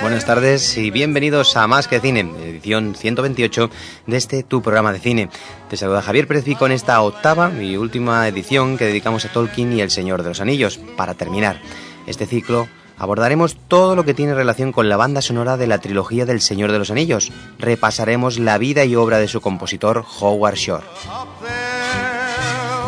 Buenas 0.00 0.24
tardes 0.24 0.76
y 0.76 0.90
bienvenidos 0.90 1.56
a 1.56 1.66
Más 1.66 1.86
que 1.86 2.00
Cine, 2.00 2.20
edición 2.42 2.94
128 2.96 3.70
de 4.06 4.16
este 4.16 4.42
tu 4.42 4.60
programa 4.62 4.92
de 4.92 4.98
cine. 4.98 5.28
Te 5.68 5.76
saluda 5.76 6.02
Javier 6.02 6.26
Pérez 6.26 6.48
y 6.48 6.54
con 6.54 6.72
esta 6.72 7.00
octava 7.02 7.52
y 7.52 7.76
última 7.76 8.26
edición 8.26 8.76
que 8.76 8.86
dedicamos 8.86 9.24
a 9.24 9.28
Tolkien 9.28 9.72
y 9.72 9.80
El 9.80 9.90
Señor 9.90 10.22
de 10.22 10.30
los 10.30 10.40
Anillos. 10.40 10.78
Para 10.96 11.14
terminar 11.14 11.60
este 12.06 12.26
ciclo, 12.26 12.66
abordaremos 12.96 13.56
todo 13.68 13.94
lo 13.94 14.04
que 14.04 14.14
tiene 14.14 14.34
relación 14.34 14.72
con 14.72 14.88
la 14.88 14.96
banda 14.96 15.22
sonora 15.22 15.56
de 15.56 15.68
la 15.68 15.78
trilogía 15.78 16.26
del 16.26 16.40
Señor 16.40 16.72
de 16.72 16.78
los 16.78 16.90
Anillos. 16.90 17.30
Repasaremos 17.58 18.38
la 18.38 18.58
vida 18.58 18.84
y 18.84 18.96
obra 18.96 19.18
de 19.18 19.28
su 19.28 19.40
compositor 19.40 20.04
Howard 20.20 20.56
Shore. 20.56 20.84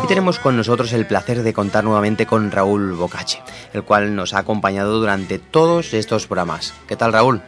Y 0.03 0.07
tenemos 0.07 0.39
con 0.39 0.57
nosotros 0.57 0.93
el 0.93 1.05
placer 1.05 1.43
de 1.43 1.53
contar 1.53 1.83
nuevamente 1.83 2.25
con 2.25 2.51
Raúl 2.51 2.93
Bocache, 2.93 3.41
el 3.73 3.83
cual 3.83 4.15
nos 4.15 4.33
ha 4.33 4.39
acompañado 4.39 4.99
durante 4.99 5.37
todos 5.39 5.93
estos 5.93 6.27
programas. 6.27 6.73
¿Qué 6.87 6.95
tal, 6.95 7.13
Raúl? 7.13 7.41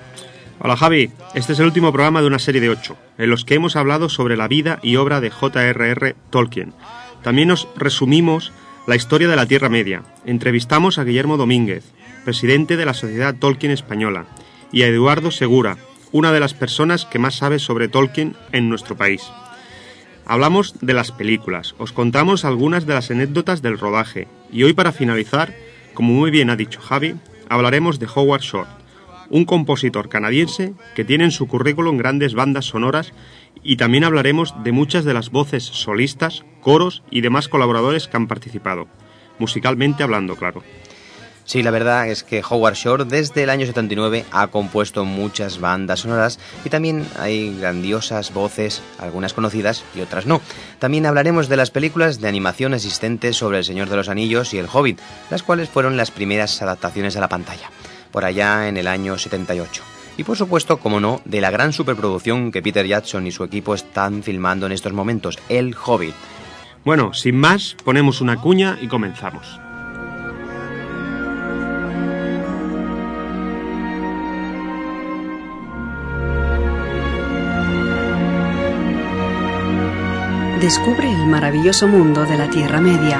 Hola 0.59 0.78
Javi, 0.78 1.12
este 1.34 1.54
es 1.54 1.59
el 1.59 1.66
último 1.66 1.92
programa 1.92 2.22
de 2.22 2.28
una 2.28 2.40
serie 2.40 2.62
de 2.62 2.70
ocho, 2.70 2.96
en 3.18 3.30
los 3.30 3.44
que 3.44 3.56
hemos 3.56 3.76
hablado 3.76 4.08
sobre 4.08 4.38
la 4.38 4.48
vida 4.48 4.80
y 4.84 4.98
obra 4.98 5.20
de 5.20 5.31
J.R.R. 5.31 6.16
Tolkien. 6.30 6.74
También 7.24 7.48
nos 7.48 7.68
resumimos 7.76 8.54
la 8.86 8.96
historia 8.96 9.28
de 9.28 9.36
la 9.36 9.48
Tierra 9.48 9.70
Media, 9.70 10.04
entrevistamos 10.26 11.00
a 11.00 11.04
Guillermo 11.04 11.38
Domínguez, 11.38 11.84
presidente 12.24 12.78
de 12.78 12.86
la 12.86 12.94
Sociedad 12.94 13.36
Tolkien 13.36 13.72
Española, 13.72 14.26
y 14.72 14.84
a 14.84 14.88
Eduardo 14.88 15.31
Segura, 15.31 15.78
una 16.12 16.31
de 16.31 16.40
las 16.40 16.54
personas 16.54 17.06
que 17.06 17.20
más 17.20 17.36
sabe 17.36 17.59
sobre 17.59 17.88
Tolkien 17.88 18.36
en 18.52 18.70
nuestro 18.70 18.96
país. 18.96 19.24
Hablamos 20.26 20.76
de 20.80 20.94
las 20.94 21.12
películas, 21.12 21.76
os 21.78 21.92
contamos 21.92 22.46
algunas 22.46 22.86
de 22.86 22.94
las 22.94 23.12
anécdotas 23.12 23.62
del 23.62 23.78
rodaje, 23.78 24.28
y 24.52 24.64
hoy 24.64 24.74
para 24.74 24.94
finalizar, 24.94 25.54
como 25.94 26.14
muy 26.14 26.32
bien 26.32 26.50
ha 26.50 26.56
dicho 26.56 26.80
Javi, 26.80 27.16
hablaremos 27.50 28.00
de 28.00 28.08
Howard 28.14 28.42
Shore, 28.42 28.70
un 29.30 29.44
compositor 29.44 30.08
canadiense 30.08 30.74
que 30.96 31.04
tiene 31.04 31.26
en 31.26 31.32
su 31.32 31.48
currículum 31.48 31.98
grandes 31.98 32.36
bandas 32.36 32.66
sonoras 32.66 33.14
y 33.64 33.76
también 33.76 34.06
hablaremos 34.06 34.54
de 34.64 34.72
muchas 34.72 35.04
de 35.06 35.14
las 35.14 35.30
voces 35.30 35.64
solistas, 35.64 36.46
coros 36.62 37.04
y 37.12 37.22
demás 37.22 37.50
colaboradores 37.50 38.08
que 38.08 38.16
han 38.16 38.28
participado, 38.28 38.88
musicalmente 39.40 40.03
hablando, 40.03 40.36
claro. 40.36 40.64
Sí, 41.46 41.62
la 41.62 41.72
verdad 41.72 42.08
es 42.08 42.24
que 42.24 42.42
Howard 42.48 42.76
Shore 42.76 43.06
desde 43.06 43.44
el 43.44 43.50
año 43.50 43.66
79 43.66 44.26
ha 44.31 44.48
compuesto 44.48 45.04
muchas 45.04 45.59
bandas 45.59 46.00
sonoras 46.00 46.40
y 46.64 46.70
también 46.70 47.06
hay 47.20 47.58
grandiosas 47.58 48.34
voces, 48.34 48.81
algunas 48.98 49.34
conocidas 49.34 49.84
y 49.94 50.02
otras 50.02 50.26
no. 50.26 50.42
También 50.80 51.06
hablaremos 51.06 51.50
de 51.50 51.58
las 51.58 51.70
películas 51.70 52.22
de 52.22 52.30
animación 52.30 52.74
existentes 52.74 53.36
sobre 53.36 53.58
El 53.58 53.66
Señor 53.66 53.90
de 53.90 53.98
los 53.98 54.08
Anillos 54.08 54.53
y 54.53 54.58
El 54.58 54.70
Hobbit, 54.72 55.00
las 55.30 55.44
cuales 55.44 55.70
fueron 55.70 55.98
las 55.98 56.12
primeras 56.12 56.62
adaptaciones 56.62 57.18
a 57.18 57.20
la 57.20 57.30
pantalla, 57.30 57.70
por 58.12 58.24
allá 58.24 58.70
en 58.70 58.78
el 58.78 58.88
año 58.88 59.18
78. 59.18 59.84
Y 60.16 60.24
por 60.24 60.38
supuesto, 60.38 60.78
como 60.78 61.00
no, 61.00 61.22
de 61.26 61.42
la 61.42 61.52
gran 61.52 61.74
superproducción 61.74 62.52
que 62.52 62.62
Peter 62.62 62.86
Jackson 62.86 63.28
y 63.28 63.32
su 63.32 63.44
equipo 63.44 63.74
están 63.74 64.24
filmando 64.24 64.66
en 64.66 64.72
estos 64.72 64.94
momentos, 64.94 65.40
El 65.50 65.76
Hobbit. 65.76 66.16
Bueno, 66.86 67.14
sin 67.14 67.36
más, 67.36 67.76
ponemos 67.84 68.22
una 68.22 68.40
cuña 68.40 68.78
y 68.82 68.88
comenzamos. 68.88 69.62
Descubre 80.63 81.12
el 81.12 81.28
maravilloso 81.28 81.90
mundo 81.90 82.24
de 82.24 82.38
la 82.38 82.50
Tierra 82.50 82.79
Media. 82.79 83.19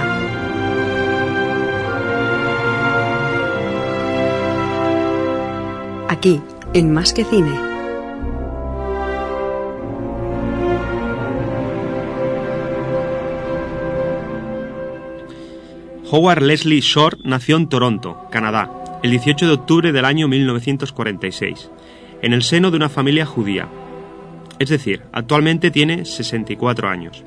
Aquí, 6.08 6.40
en 6.74 6.94
Más 6.94 7.12
que 7.12 7.26
Cine. 7.26 7.52
Howard 16.10 16.44
Leslie 16.44 16.80
Shore 16.80 17.18
nació 17.26 17.58
en 17.58 17.68
Toronto, 17.68 18.26
Canadá, 18.32 19.02
el 19.04 19.12
18 19.12 19.48
de 19.48 19.54
octubre 19.54 19.92
del 19.92 20.06
año 20.06 20.30
1946, 20.30 21.70
en 22.22 22.32
el 22.32 22.42
seno 22.42 22.72
de 22.72 22.78
una 22.78 22.88
familia 22.88 23.26
judía. 23.26 23.68
Es 24.60 24.70
decir, 24.70 25.02
actualmente 25.12 25.72
tiene 25.72 26.06
64 26.06 26.88
años. 26.88 27.26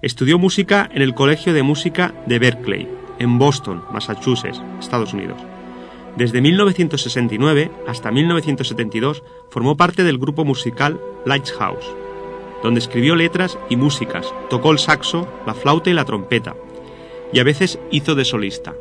Estudió 0.00 0.38
música 0.38 0.88
en 0.92 1.02
el 1.02 1.12
Colegio 1.12 1.52
de 1.52 1.64
Música 1.64 2.14
de 2.26 2.38
Berkeley, 2.38 2.88
en 3.18 3.36
Boston, 3.36 3.82
Massachusetts, 3.92 4.62
Estados 4.78 5.12
Unidos. 5.12 5.40
Desde 6.16 6.40
1969 6.40 7.70
hasta 7.88 8.12
1972 8.12 9.24
formó 9.50 9.76
parte 9.76 10.04
del 10.04 10.18
grupo 10.18 10.44
musical 10.44 11.00
Lighthouse, 11.26 11.84
donde 12.62 12.78
escribió 12.78 13.16
letras 13.16 13.58
y 13.68 13.76
músicas, 13.76 14.32
tocó 14.48 14.70
el 14.70 14.78
saxo, 14.78 15.28
la 15.46 15.54
flauta 15.54 15.90
y 15.90 15.94
la 15.94 16.04
trompeta, 16.04 16.54
y 17.32 17.40
a 17.40 17.44
veces 17.44 17.80
hizo 17.90 18.14
de 18.14 18.24
solista. 18.24 18.74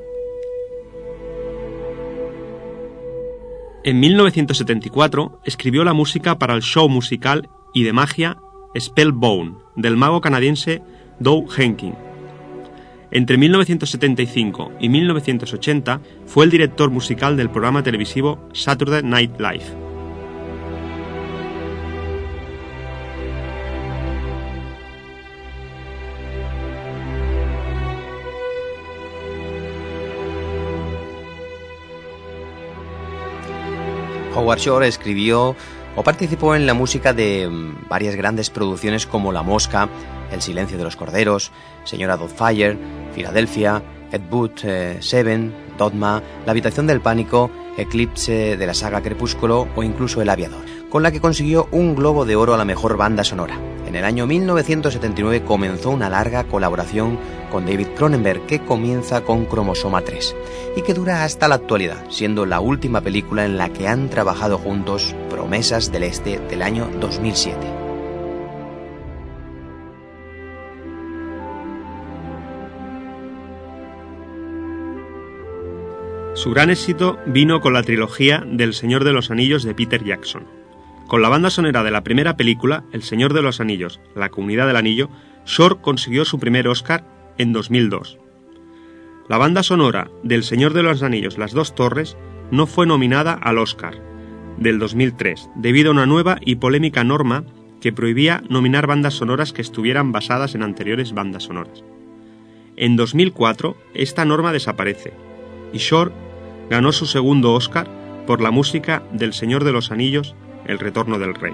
En 3.84 4.00
1974 4.00 5.42
escribió 5.46 5.84
la 5.84 5.94
música 5.94 6.38
para 6.38 6.54
el 6.54 6.62
show 6.62 6.88
musical 6.90 7.50
y 7.74 7.84
de 7.84 7.94
magia 7.94 8.38
Spellbound 8.78 9.58
del 9.76 9.98
mago 9.98 10.22
canadiense 10.22 10.82
Doug 11.20 11.50
Henkin. 11.58 11.96
Entre 13.10 13.38
1975 13.38 14.74
y 14.80 14.90
1980 14.90 16.02
fue 16.26 16.46
el 16.46 16.52
director 16.52 16.90
musical 16.90 17.38
del 17.38 17.50
programa 17.50 17.84
televisivo 17.84 18.40
Saturday 18.54 19.02
Night 19.04 19.40
Live. 19.40 19.88
Howard 34.38 34.60
Shore 34.60 34.88
escribió 34.88 35.56
o 35.98 36.04
participó 36.04 36.56
en 36.56 36.68
la 36.68 36.76
música 36.76 37.12
de 37.12 37.50
mm, 37.50 37.90
varias 37.90 38.16
grandes 38.16 38.52
producciones 38.52 39.08
como 39.08 39.32
La 39.32 39.42
Mosca, 39.42 39.90
El 40.32 40.44
Silencio 40.44 40.78
de 40.78 40.84
los 40.84 40.96
Corderos, 40.96 41.52
Señora 41.84 42.18
Doubtfire, 42.18 42.78
Filadelfia, 43.14 43.82
Ed 44.12 44.22
Wood, 44.32 44.52
eh, 44.64 44.98
Seven, 45.02 45.54
Dogma, 45.78 46.22
La 46.46 46.52
Habitación 46.52 46.86
del 46.86 47.02
Pánico, 47.02 47.50
Eclipse 47.78 48.58
de 48.58 48.68
la 48.68 48.76
saga 48.76 49.02
Crepúsculo 49.02 49.68
o 49.76 49.84
incluso 49.84 50.22
El 50.22 50.30
Aviador, 50.30 50.64
con 50.98 51.04
la 51.04 51.12
que 51.12 51.22
consiguió 51.22 51.68
un 51.70 51.94
Globo 51.94 52.26
de 52.26 52.36
Oro 52.36 52.56
a 52.56 52.58
la 52.58 52.66
mejor 52.66 52.98
banda 52.98 53.24
sonora. 53.24 53.60
En 53.86 53.96
el 53.96 54.04
año 54.04 54.26
1979 54.26 55.44
comenzó 55.44 55.92
una 55.92 56.10
larga 56.10 56.46
colaboración 56.46 57.20
con 57.52 57.68
David 57.68 57.90
Cronenberg 57.96 58.48
que 58.48 58.66
comienza 58.66 59.22
con 59.22 59.46
Cromosoma 59.46 60.02
3 60.02 60.36
y 60.76 60.82
que 60.82 60.96
dura 60.96 61.24
hasta 61.24 61.48
la 61.48 61.54
actualidad, 61.54 62.04
siendo 62.10 62.48
la 62.48 62.62
última 62.62 63.02
película 63.02 63.46
en 63.46 63.60
la 63.60 63.70
que 63.70 63.88
han 63.88 64.10
trabajado 64.10 64.58
juntos 64.58 65.14
Promesas 65.30 65.92
del 65.92 66.02
Este 66.02 66.40
del 66.40 66.64
año 66.64 66.90
2007. 67.00 67.60
Su 76.34 76.50
gran 76.50 76.72
éxito 76.72 77.20
vino 77.28 77.62
con 77.62 77.74
la 77.74 77.84
trilogía 77.84 78.44
del 78.48 78.74
Señor 78.74 79.04
de 79.04 79.14
los 79.14 79.30
Anillos 79.30 79.62
de 79.62 79.76
Peter 79.76 80.04
Jackson. 80.04 80.57
Con 81.08 81.22
la 81.22 81.30
banda 81.30 81.50
sonora 81.50 81.84
de 81.84 81.92
la 81.92 82.04
primera 82.04 82.36
película, 82.36 82.84
El 82.92 83.02
Señor 83.02 83.34
de 83.34 83.42
los 83.42 83.62
Anillos, 83.62 84.02
La 84.14 84.28
Comunidad 84.28 84.68
del 84.68 84.76
Anillo, 84.76 85.10
Shore 85.46 85.78
consiguió 85.82 86.26
su 86.26 86.38
primer 86.38 86.68
Oscar 86.68 87.06
en 87.38 87.54
2002. 87.54 88.18
La 89.30 89.38
banda 89.38 89.64
sonora 89.64 90.12
del 90.24 90.44
Señor 90.44 90.74
de 90.74 90.84
los 90.84 91.04
Anillos, 91.04 91.38
Las 91.38 91.54
Dos 91.54 91.76
Torres, 91.76 92.18
no 92.52 92.68
fue 92.68 92.86
nominada 92.86 93.32
al 93.34 93.58
Oscar 93.58 94.02
del 94.58 94.80
2003, 94.80 95.50
debido 95.56 95.90
a 95.90 95.94
una 95.94 96.06
nueva 96.06 96.40
y 96.42 96.56
polémica 96.56 97.06
norma 97.06 97.46
que 97.80 97.94
prohibía 97.94 98.44
nominar 98.50 98.86
bandas 98.86 99.14
sonoras 99.14 99.54
que 99.54 99.62
estuvieran 99.62 100.12
basadas 100.12 100.56
en 100.56 100.64
anteriores 100.64 101.14
bandas 101.14 101.44
sonoras. 101.44 101.86
En 102.76 102.98
2004, 102.98 103.78
esta 103.94 104.26
norma 104.26 104.52
desaparece, 104.52 105.14
y 105.72 105.78
Shore 105.78 106.12
ganó 106.70 106.92
su 106.92 107.06
segundo 107.06 107.54
Oscar 107.54 107.88
por 108.26 108.42
la 108.42 108.52
música 108.52 109.04
del 109.14 109.32
Señor 109.32 109.64
de 109.64 109.72
los 109.72 109.92
Anillos, 109.92 110.36
El 110.68 110.80
Retorno 110.80 111.18
del 111.18 111.34
Rey. 111.34 111.54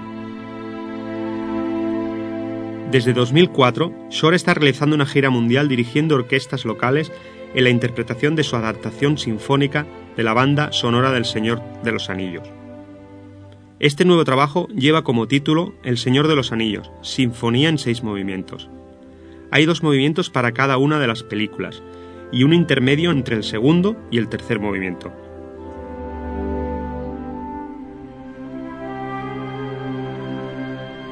Desde 2.90 3.12
2004, 3.12 4.08
Shore 4.10 4.36
está 4.36 4.54
realizando 4.54 4.94
una 4.94 5.06
gira 5.06 5.30
mundial 5.30 5.68
dirigiendo 5.68 6.14
orquestas 6.14 6.64
locales 6.64 7.10
en 7.54 7.64
la 7.64 7.70
interpretación 7.70 8.36
de 8.36 8.44
su 8.44 8.56
adaptación 8.56 9.18
sinfónica 9.18 9.86
de 10.16 10.22
la 10.22 10.32
banda 10.32 10.72
sonora 10.72 11.10
del 11.10 11.24
Señor 11.24 11.62
de 11.82 11.92
los 11.92 12.10
Anillos. 12.10 12.48
Este 13.80 14.04
nuevo 14.04 14.24
trabajo 14.24 14.68
lleva 14.68 15.02
como 15.02 15.26
título 15.26 15.74
El 15.82 15.98
Señor 15.98 16.28
de 16.28 16.36
los 16.36 16.52
Anillos, 16.52 16.90
Sinfonía 17.02 17.68
en 17.68 17.78
seis 17.78 18.02
movimientos. 18.02 18.70
Hay 19.50 19.66
dos 19.66 19.82
movimientos 19.82 20.30
para 20.30 20.52
cada 20.52 20.78
una 20.78 20.98
de 20.98 21.06
las 21.06 21.22
películas 21.22 21.82
y 22.32 22.44
un 22.44 22.52
intermedio 22.52 23.10
entre 23.10 23.36
el 23.36 23.44
segundo 23.44 23.96
y 24.10 24.18
el 24.18 24.28
tercer 24.28 24.60
movimiento. 24.60 25.12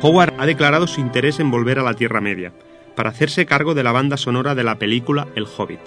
Howard 0.02 0.34
ha 0.38 0.46
declarado 0.46 0.88
su 0.88 1.00
interés 1.00 1.38
en 1.38 1.52
volver 1.52 1.78
a 1.78 1.84
la 1.84 1.94
Tierra 1.94 2.20
Media, 2.20 2.52
para 2.96 3.10
hacerse 3.10 3.46
cargo 3.46 3.74
de 3.74 3.84
la 3.84 3.92
banda 3.92 4.16
sonora 4.16 4.56
de 4.56 4.64
la 4.64 4.76
película 4.76 5.28
El 5.36 5.46
Hobbit, 5.46 5.80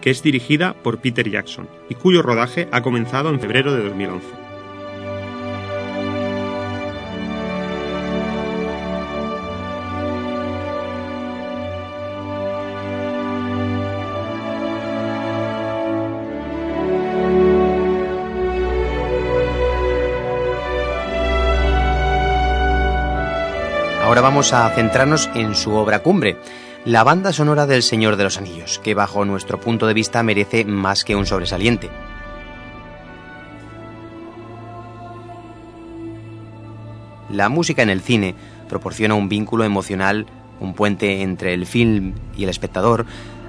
que 0.00 0.10
es 0.10 0.22
dirigida 0.22 0.72
por 0.72 0.98
Peter 0.98 1.28
Jackson 1.30 1.68
y 1.90 1.94
cuyo 1.94 2.22
rodaje 2.22 2.68
ha 2.72 2.80
comenzado 2.80 3.28
en 3.28 3.40
febrero 3.40 3.74
de 3.74 3.84
2011. 3.84 4.43
Vamos 24.24 24.54
a 24.54 24.70
centrarnos 24.70 25.28
en 25.34 25.54
su 25.54 25.74
obra 25.74 25.98
cumbre, 25.98 26.38
la 26.86 27.04
banda 27.04 27.30
sonora 27.30 27.66
del 27.66 27.82
Señor 27.82 28.16
de 28.16 28.24
los 28.24 28.38
Anillos, 28.38 28.80
que 28.82 28.94
bajo 28.94 29.26
nuestro 29.26 29.60
punto 29.60 29.86
de 29.86 29.92
vista 29.92 30.22
merece 30.22 30.64
más 30.64 31.04
que 31.04 31.14
un 31.14 31.26
sobresaliente. 31.26 31.90
La 37.28 37.50
música 37.50 37.82
en 37.82 37.90
el 37.90 38.00
cine 38.00 38.34
proporciona 38.66 39.12
un 39.12 39.28
vínculo 39.28 39.62
emocional, 39.62 40.24
un 40.58 40.72
puente 40.72 41.20
entre 41.20 41.52
el 41.52 41.66
film 41.66 42.14
y 42.34 42.44
el 42.44 42.48
espectador, 42.48 43.04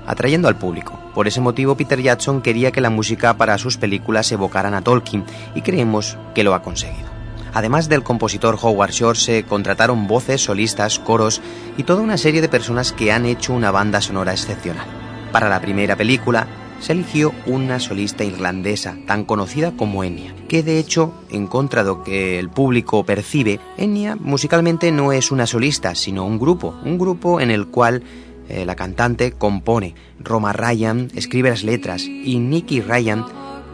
atrayendo 0.05 0.49
al 0.49 0.57
público. 0.57 0.99
Por 1.13 1.29
ese 1.29 1.39
motivo, 1.39 1.77
Peter 1.77 2.01
Jackson 2.01 2.41
quería 2.41 2.73
que 2.73 2.81
la 2.81 2.89
música 2.89 3.37
para 3.37 3.57
sus 3.57 3.77
películas 3.77 4.29
evocaran 4.33 4.73
a 4.73 4.81
Tolkien 4.81 5.23
y 5.55 5.61
creemos 5.61 6.17
que 6.33 6.43
lo 6.43 6.53
ha 6.53 6.61
conseguido. 6.61 7.14
Además 7.55 7.87
del 7.87 8.03
compositor 8.03 8.57
Howard 8.61 8.91
Shore, 8.91 9.17
se 9.17 9.43
contrataron 9.43 10.07
voces, 10.07 10.41
solistas, 10.41 10.99
coros 10.99 11.41
y 11.77 11.83
toda 11.83 12.01
una 12.01 12.17
serie 12.17 12.41
de 12.41 12.49
personas 12.49 12.91
que 12.91 13.13
han 13.13 13.25
hecho 13.25 13.53
una 13.53 13.71
banda 13.71 14.01
sonora 14.01 14.33
excepcional. 14.33 14.85
Para 15.31 15.47
la 15.47 15.61
primera 15.61 15.95
película, 15.95 16.47
se 16.81 16.91
eligió 16.91 17.33
una 17.45 17.79
solista 17.79 18.25
irlandesa 18.25 18.97
tan 19.07 19.23
conocida 19.23 19.71
como 19.71 20.03
Enya, 20.03 20.35
que 20.49 20.63
de 20.63 20.79
hecho, 20.79 21.13
en 21.29 21.47
contra 21.47 21.85
de 21.85 21.91
lo 21.91 22.03
que 22.03 22.39
el 22.39 22.49
público 22.49 23.05
percibe, 23.05 23.61
Enya 23.77 24.17
musicalmente 24.17 24.91
no 24.91 25.13
es 25.13 25.31
una 25.31 25.47
solista, 25.47 25.95
sino 25.95 26.25
un 26.25 26.37
grupo, 26.37 26.75
un 26.83 26.97
grupo 26.97 27.39
en 27.39 27.51
el 27.51 27.67
cual 27.67 28.03
eh, 28.49 28.65
la 28.65 28.75
cantante 28.75 29.31
compone, 29.31 29.95
Roma 30.19 30.51
Ryan 30.51 31.09
escribe 31.15 31.51
las 31.51 31.63
letras 31.63 32.03
y 32.03 32.37
Nicky 32.37 32.81
Ryan, 32.81 33.25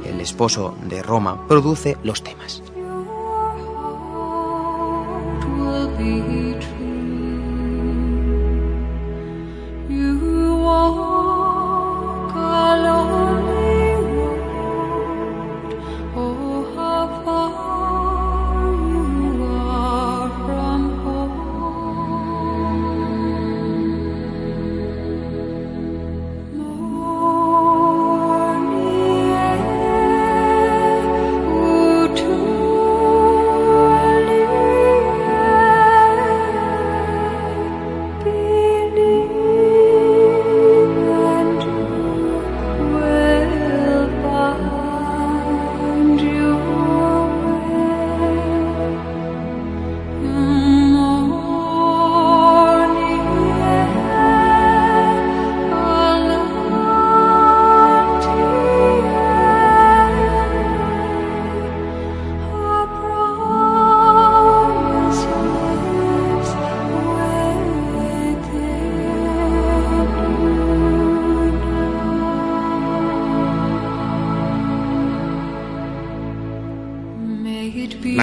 el 0.05 0.21
esposo 0.21 0.77
de 0.87 1.01
Roma, 1.01 1.47
produce 1.47 1.97
los 2.03 2.23
temas. 2.23 2.61
Be 6.01 6.50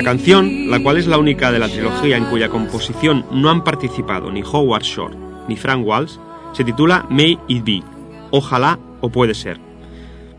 canción, 0.09 0.71
la 0.71 0.83
cual 0.83 0.97
es 0.97 1.07
la 1.07 1.19
única 1.19 1.53
de 1.53 1.59
la 1.59 1.69
trilogía 1.69 2.17
en 2.17 2.25
cuya 2.25 2.49
composición 2.49 3.27
no 3.31 3.51
han 3.51 3.63
participado 3.63 4.33
ni 4.33 4.41
Howard 4.41 4.83
Shore 4.83 5.15
ni 5.49 5.55
Frank 5.55 5.87
Walsh, 5.87 6.17
se 6.55 6.65
titula 6.65 7.05
May 7.11 7.39
It 7.47 7.63
Be, 7.63 7.83
Ojalá 8.31 8.79
o 9.03 9.11
Puede 9.11 9.35
Ser. 9.35 9.61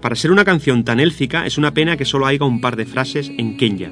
Para 0.02 0.16
ser 0.16 0.32
una 0.32 0.44
canción 0.44 0.84
tan 0.84 1.00
élfica 1.00 1.46
es 1.46 1.60
una 1.60 1.72
pena 1.72 1.98
que 1.98 2.06
solo 2.06 2.26
haya 2.26 2.46
un 2.46 2.62
par 2.62 2.78
de 2.78 2.88
frases 2.88 3.32
en 3.38 3.58
Kenya. 3.58 3.92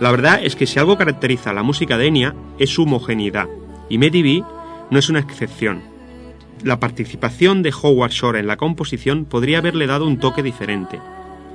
La 0.00 0.10
verdad 0.10 0.40
es 0.42 0.56
que 0.56 0.66
si 0.66 0.80
algo 0.80 0.98
caracteriza 0.98 1.50
a 1.50 1.54
la 1.54 1.62
música 1.62 1.96
de 1.96 2.08
Enya 2.08 2.34
es 2.58 2.70
su 2.70 2.82
homogeneidad, 2.82 3.46
y 3.88 3.98
May 3.98 4.08
It 4.12 4.24
Be 4.24 4.44
no 4.90 4.98
es 4.98 5.08
una 5.08 5.20
excepción. 5.20 5.82
La 6.64 6.80
participación 6.80 7.62
de 7.62 7.72
Howard 7.80 8.10
Shore 8.10 8.40
en 8.40 8.48
la 8.48 8.56
composición 8.56 9.24
podría 9.24 9.58
haberle 9.58 9.86
dado 9.86 10.04
un 10.04 10.18
toque 10.18 10.42
diferente, 10.42 10.98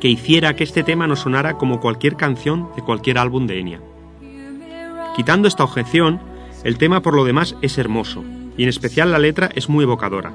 que 0.02 0.10
hiciera 0.10 0.56
que 0.56 0.64
este 0.64 0.84
tema 0.84 1.06
no 1.06 1.16
sonara 1.16 1.60
como 1.60 1.80
cualquier 1.80 2.16
canción 2.16 2.70
de 2.76 2.82
cualquier 2.82 3.20
álbum 3.20 3.46
de 3.46 3.60
Enya. 3.60 3.82
Quitando 5.16 5.48
esta 5.48 5.64
objeción, 5.64 6.20
el 6.64 6.80
tema 6.80 7.02
por 7.02 7.14
lo 7.14 7.24
demás 7.24 7.56
es 7.62 7.78
hermoso, 7.78 8.24
y 8.58 8.64
en 8.64 8.70
especial 8.70 9.12
la 9.12 9.20
letra 9.20 9.50
es 9.54 9.70
muy 9.70 9.84
evocadora. 9.84 10.34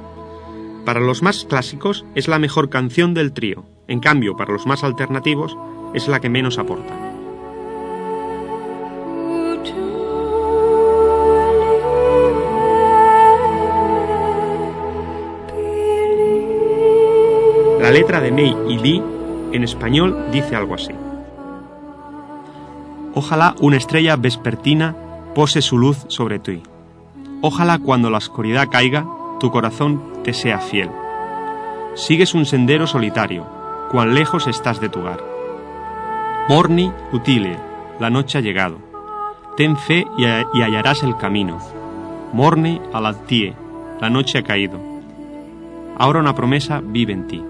Para 0.85 1.01
los 1.01 1.21
más 1.21 1.45
clásicos 1.45 2.05
es 2.15 2.29
la 2.29 2.39
mejor 2.39 2.71
canción 2.71 3.13
del 3.13 3.33
trío, 3.33 3.65
en 3.89 3.99
cambio 3.99 4.37
para 4.37 4.53
los 4.53 4.67
más 4.67 4.85
alternativos 4.85 5.59
es 5.95 6.07
la 6.07 6.21
que 6.21 6.29
menos 6.29 6.59
aporta. 6.59 6.95
La 17.81 17.91
letra 17.91 18.21
de 18.21 18.33
May 18.33 18.57
y 18.69 18.79
Lee 18.79 19.16
en 19.57 19.65
español 19.65 20.27
dice 20.33 20.57
algo 20.57 20.75
así. 20.75 20.93
Ojalá 23.15 23.55
una 23.61 23.77
estrella 23.77 24.17
vespertina 24.17 24.95
pose 25.35 25.63
su 25.63 25.79
luz 25.79 26.05
sobre 26.09 26.39
ti. 26.39 26.63
Ojalá 27.41 27.79
cuando 27.79 28.11
la 28.11 28.19
oscuridad 28.19 28.69
caiga, 28.71 29.07
tu 29.41 29.51
corazón 29.51 30.03
te 30.23 30.33
sea 30.33 30.59
fiel. 30.59 30.91
Sigues 31.95 32.35
un 32.35 32.45
sendero 32.45 32.87
solitario, 32.87 33.47
cuán 33.91 34.15
lejos 34.15 34.47
estás 34.47 34.81
de 34.81 34.89
tu 34.89 35.01
hogar. 35.01 35.21
Morni 36.49 36.93
utile, 37.13 37.57
la 37.99 38.11
noche 38.11 38.39
ha 38.39 38.41
llegado. 38.41 38.79
Ten 39.57 39.77
fe 39.77 40.07
y, 40.19 40.25
hallarás 40.61 41.03
el 41.03 41.17
camino. 41.17 41.59
Morni 42.33 42.81
alaltie, 42.93 43.55
la 44.01 44.11
noche 44.11 44.39
ha 44.39 44.43
caído. 44.43 44.79
Ahora 45.99 46.21
una 46.21 46.35
promesa 46.35 46.83
vive 46.85 47.15
en 47.15 47.27
ti. 47.27 47.43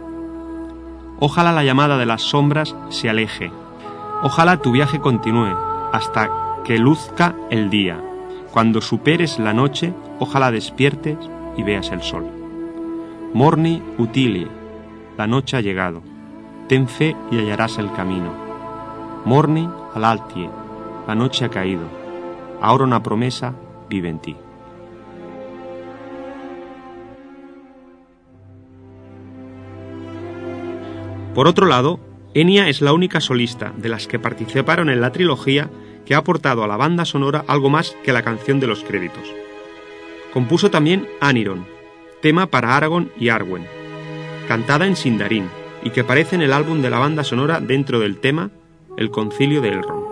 Ojalá 1.19 1.53
la 1.53 1.65
llamada 1.65 1.97
de 1.97 2.07
las 2.07 2.23
sombras 2.23 2.77
se 2.91 3.09
aleje. 3.09 3.51
Ojalá 4.23 4.59
tu 4.59 4.73
viaje 4.73 5.01
continúe 5.01 5.55
hasta 5.93 6.31
que 6.65 6.79
luzca 6.79 7.35
el 7.51 7.71
día. 7.71 8.01
Cuando 8.53 8.81
superes 8.81 9.39
la 9.39 9.53
noche, 9.53 9.95
ojalá 10.19 10.51
despiertes 10.51 11.17
y 11.57 11.63
veas 11.63 11.91
el 11.91 12.03
sol. 12.03 12.27
Morni 13.33 13.83
utile, 13.99 14.49
la 15.17 15.27
noche 15.27 15.57
ha 15.57 15.61
llegado. 15.61 16.03
Ten 16.69 16.89
fe 16.89 17.17
y 17.31 17.39
hallarás 17.39 17.79
el 17.79 17.93
camino. 17.93 18.33
Morni 19.25 19.69
al 19.95 20.05
altie, 20.05 20.51
la 21.07 21.15
noche 21.15 21.45
ha 21.45 21.49
caído. 21.49 21.85
Ahora 22.61 22.85
una 22.85 23.03
promesa 23.03 23.55
vive 23.89 24.09
en 24.09 24.19
ti. 24.19 24.37
Por 31.37 31.49
otro 31.49 31.66
lado, 31.66 32.00
Enya 32.33 32.66
es 32.66 32.81
la 32.81 32.95
única 32.95 33.21
solista 33.21 33.75
de 33.76 33.90
las 33.90 34.07
que 34.07 34.19
participaron 34.19 34.88
en 34.88 35.02
la 35.02 35.12
trilogía 35.12 35.69
que 36.07 36.14
ha 36.14 36.19
aportado 36.19 36.64
a 36.64 36.66
la 36.66 36.78
banda 36.78 37.05
sonora 37.05 37.45
algo 37.47 37.69
más 37.69 37.95
que 38.02 38.14
la 38.14 38.23
canción 38.23 38.59
de 38.59 38.66
los 38.66 38.83
créditos. 38.83 39.35
Compuso 40.33 40.71
también 40.71 41.07
Aniron, 41.21 41.66
tema 42.23 42.47
para 42.47 42.75
Aragorn 42.75 43.11
y 43.21 43.28
Arwen, 43.28 43.66
cantada 44.49 44.87
en 44.87 44.97
Sindarin, 44.97 45.50
y 45.83 45.90
que 45.90 46.00
aparece 46.00 46.37
en 46.37 46.43
el 46.43 46.55
álbum 46.55 46.81
de 46.81 46.88
la 46.88 47.00
banda 47.00 47.23
sonora 47.23 47.61
dentro 47.61 48.00
del 48.00 48.16
tema 48.16 48.50
el 48.97 49.11
concilio 49.11 49.61
de 49.61 49.69
Elrond. 49.69 50.06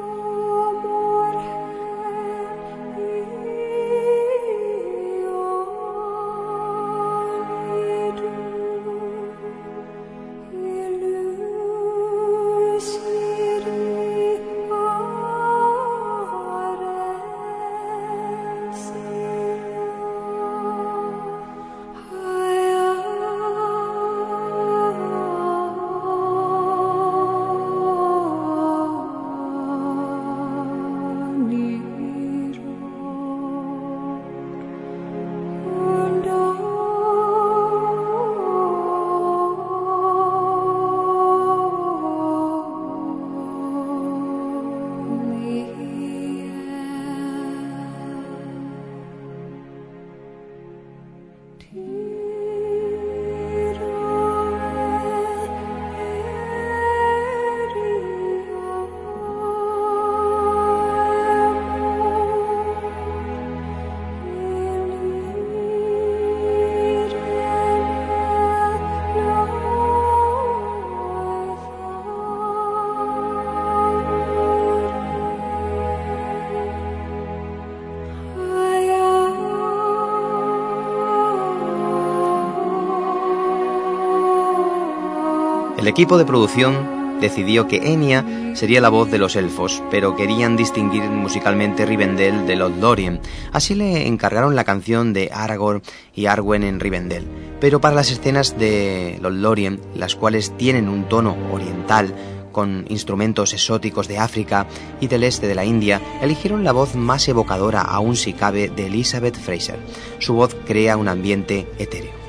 El 85.84 85.88
equipo 85.88 86.16
de 86.16 86.24
producción 86.24 87.20
decidió 87.20 87.68
que 87.68 87.92
Enya 87.92 88.24
sería 88.54 88.80
la 88.80 88.88
voz 88.88 89.10
de 89.10 89.18
los 89.18 89.36
elfos, 89.36 89.82
pero 89.90 90.16
querían 90.16 90.56
distinguir 90.56 91.02
musicalmente 91.02 91.84
Rivendell 91.84 92.46
de 92.46 92.56
Lothlórien. 92.56 93.20
Así 93.52 93.74
le 93.74 94.06
encargaron 94.06 94.56
la 94.56 94.64
canción 94.64 95.12
de 95.12 95.28
Aragorn 95.30 95.82
y 96.14 96.24
Arwen 96.24 96.62
en 96.62 96.80
Rivendell. 96.80 97.26
Pero 97.60 97.82
para 97.82 97.96
las 97.96 98.10
escenas 98.10 98.58
de 98.58 99.18
Lothlórien, 99.20 99.78
las 99.94 100.16
cuales 100.16 100.56
tienen 100.56 100.88
un 100.88 101.06
tono 101.06 101.36
oriental, 101.52 102.14
con 102.50 102.86
instrumentos 102.88 103.52
exóticos 103.52 104.08
de 104.08 104.16
África 104.16 104.66
y 105.02 105.08
del 105.08 105.24
este 105.24 105.46
de 105.48 105.54
la 105.54 105.66
India, 105.66 106.00
eligieron 106.22 106.64
la 106.64 106.72
voz 106.72 106.94
más 106.94 107.28
evocadora 107.28 107.82
aún 107.82 108.16
si 108.16 108.32
cabe 108.32 108.70
de 108.70 108.86
Elizabeth 108.86 109.36
Fraser. 109.36 109.78
Su 110.18 110.32
voz 110.32 110.56
crea 110.64 110.96
un 110.96 111.08
ambiente 111.08 111.66
etéreo. 111.78 112.23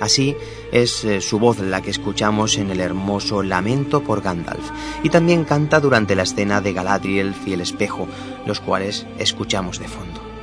Así 0.00 0.36
es 0.72 1.04
eh, 1.04 1.20
su 1.20 1.38
voz 1.38 1.60
la 1.60 1.82
que 1.82 1.90
escuchamos 1.90 2.58
en 2.58 2.70
el 2.70 2.80
hermoso 2.80 3.42
Lamento 3.42 4.02
por 4.02 4.22
Gandalf 4.22 4.70
y 5.02 5.10
también 5.10 5.44
canta 5.44 5.80
durante 5.80 6.14
la 6.14 6.24
escena 6.24 6.60
de 6.60 6.72
Galadriel 6.72 7.34
y 7.46 7.52
el 7.52 7.60
espejo, 7.60 8.08
los 8.46 8.60
cuales 8.60 9.06
escuchamos 9.18 9.78
de 9.78 9.88
fondo. 9.88 10.33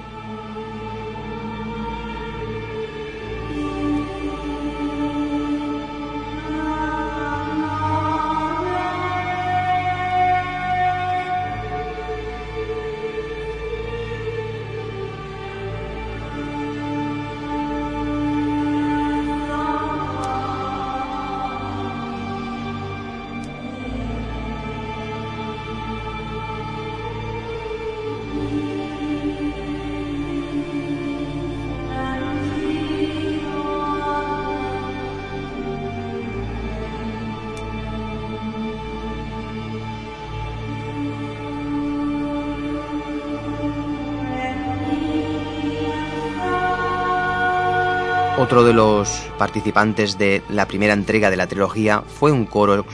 Otro 48.52 48.66
de 48.66 48.74
los 48.74 49.08
participantes 49.38 50.18
de 50.18 50.42
la 50.50 50.66
primera 50.66 50.92
entrega 50.92 51.30
de 51.30 51.38
la 51.38 51.48
trilogía 51.48 52.04
fue 52.06 52.34
un 52.34 52.44
coro 52.44 52.86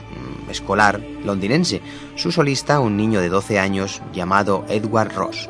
escolar 0.52 1.02
londinense, 1.24 1.82
su 2.16 2.32
solista 2.32 2.80
un 2.80 2.96
niño 2.96 3.22
de 3.22 3.30
12 3.30 3.58
años 3.58 4.04
llamado 4.14 4.66
Edward 4.70 5.16
Ross. 5.16 5.50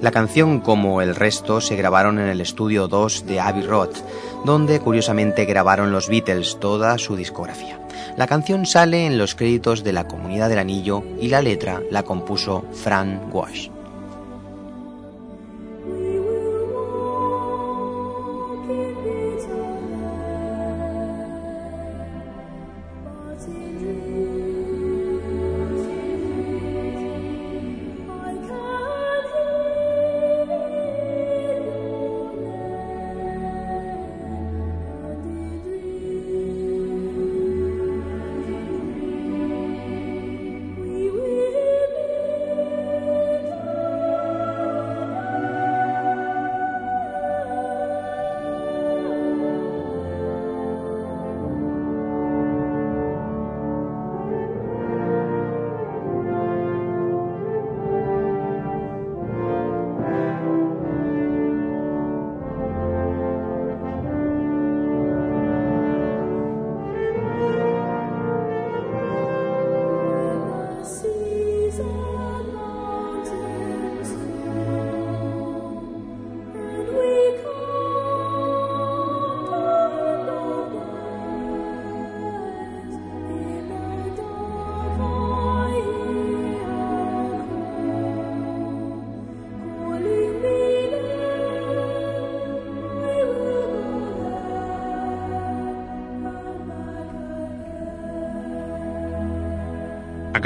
La 0.00 0.10
canción, 0.10 0.58
como 0.58 1.00
el 1.00 1.14
resto, 1.14 1.60
se 1.60 1.76
grabaron 1.76 2.18
en 2.18 2.26
el 2.26 2.40
estudio 2.40 2.88
2 2.88 3.24
de 3.24 3.38
Abbey 3.38 3.62
Road, 3.62 3.90
donde 4.44 4.80
curiosamente 4.80 5.44
grabaron 5.44 5.92
los 5.92 6.08
Beatles 6.08 6.58
toda 6.58 6.98
su 6.98 7.14
discografía. 7.14 7.78
La 8.16 8.26
canción 8.26 8.66
sale 8.66 9.06
en 9.06 9.16
los 9.16 9.36
créditos 9.36 9.84
de 9.84 9.92
La 9.92 10.08
Comunidad 10.08 10.48
del 10.48 10.58
Anillo 10.58 11.04
y 11.20 11.28
la 11.28 11.40
letra 11.40 11.80
la 11.88 12.02
compuso 12.02 12.64
Fran 12.72 13.30
Walsh. 13.30 13.70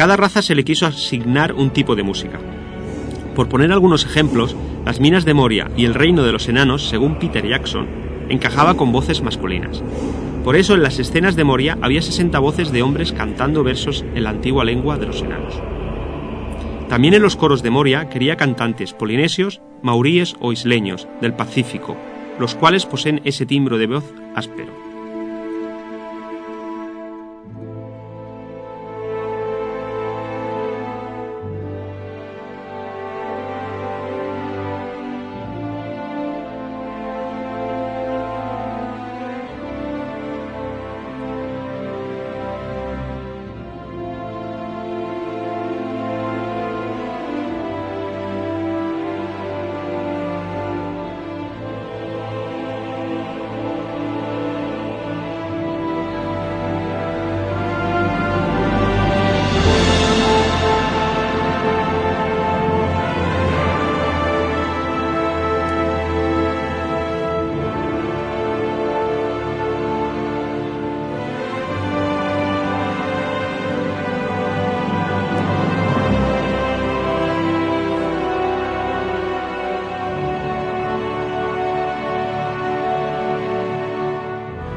Cada 0.06 0.18
raza 0.18 0.40
se 0.40 0.54
le 0.54 0.62
quiso 0.62 0.86
asignar 0.86 1.52
un 1.52 1.70
tipo 1.70 1.96
de 1.96 2.04
música. 2.04 2.38
Por 3.34 3.48
poner 3.48 3.72
algunos 3.72 4.04
ejemplos, 4.04 4.54
las 4.84 5.00
minas 5.00 5.24
de 5.24 5.34
Moria 5.34 5.68
y 5.76 5.84
el 5.84 5.94
reino 5.94 6.22
de 6.22 6.30
los 6.30 6.48
enanos, 6.48 6.88
según 6.88 7.18
Peter 7.18 7.44
Jackson, 7.44 7.88
encajaba 8.28 8.76
con 8.76 8.92
voces 8.92 9.20
masculinas. 9.20 9.82
Por 10.44 10.54
eso 10.54 10.74
en 10.74 10.84
las 10.84 11.00
escenas 11.00 11.34
de 11.34 11.42
Moria 11.42 11.76
había 11.82 12.02
60 12.02 12.38
voces 12.38 12.70
de 12.70 12.82
hombres 12.82 13.10
cantando 13.10 13.64
versos 13.64 14.04
en 14.14 14.22
la 14.22 14.30
antigua 14.30 14.64
lengua 14.64 14.96
de 14.96 15.06
los 15.06 15.22
enanos. 15.22 15.60
También 16.88 17.14
en 17.14 17.22
los 17.22 17.34
coros 17.34 17.64
de 17.64 17.70
Moria 17.70 18.08
quería 18.08 18.36
cantantes 18.36 18.92
polinesios, 18.92 19.60
mauríes 19.82 20.36
o 20.38 20.52
isleños 20.52 21.08
del 21.20 21.34
Pacífico, 21.34 21.96
los 22.38 22.54
cuales 22.54 22.86
poseen 22.86 23.22
ese 23.24 23.44
timbro 23.44 23.76
de 23.76 23.88
voz 23.88 24.04
áspero. 24.36 24.85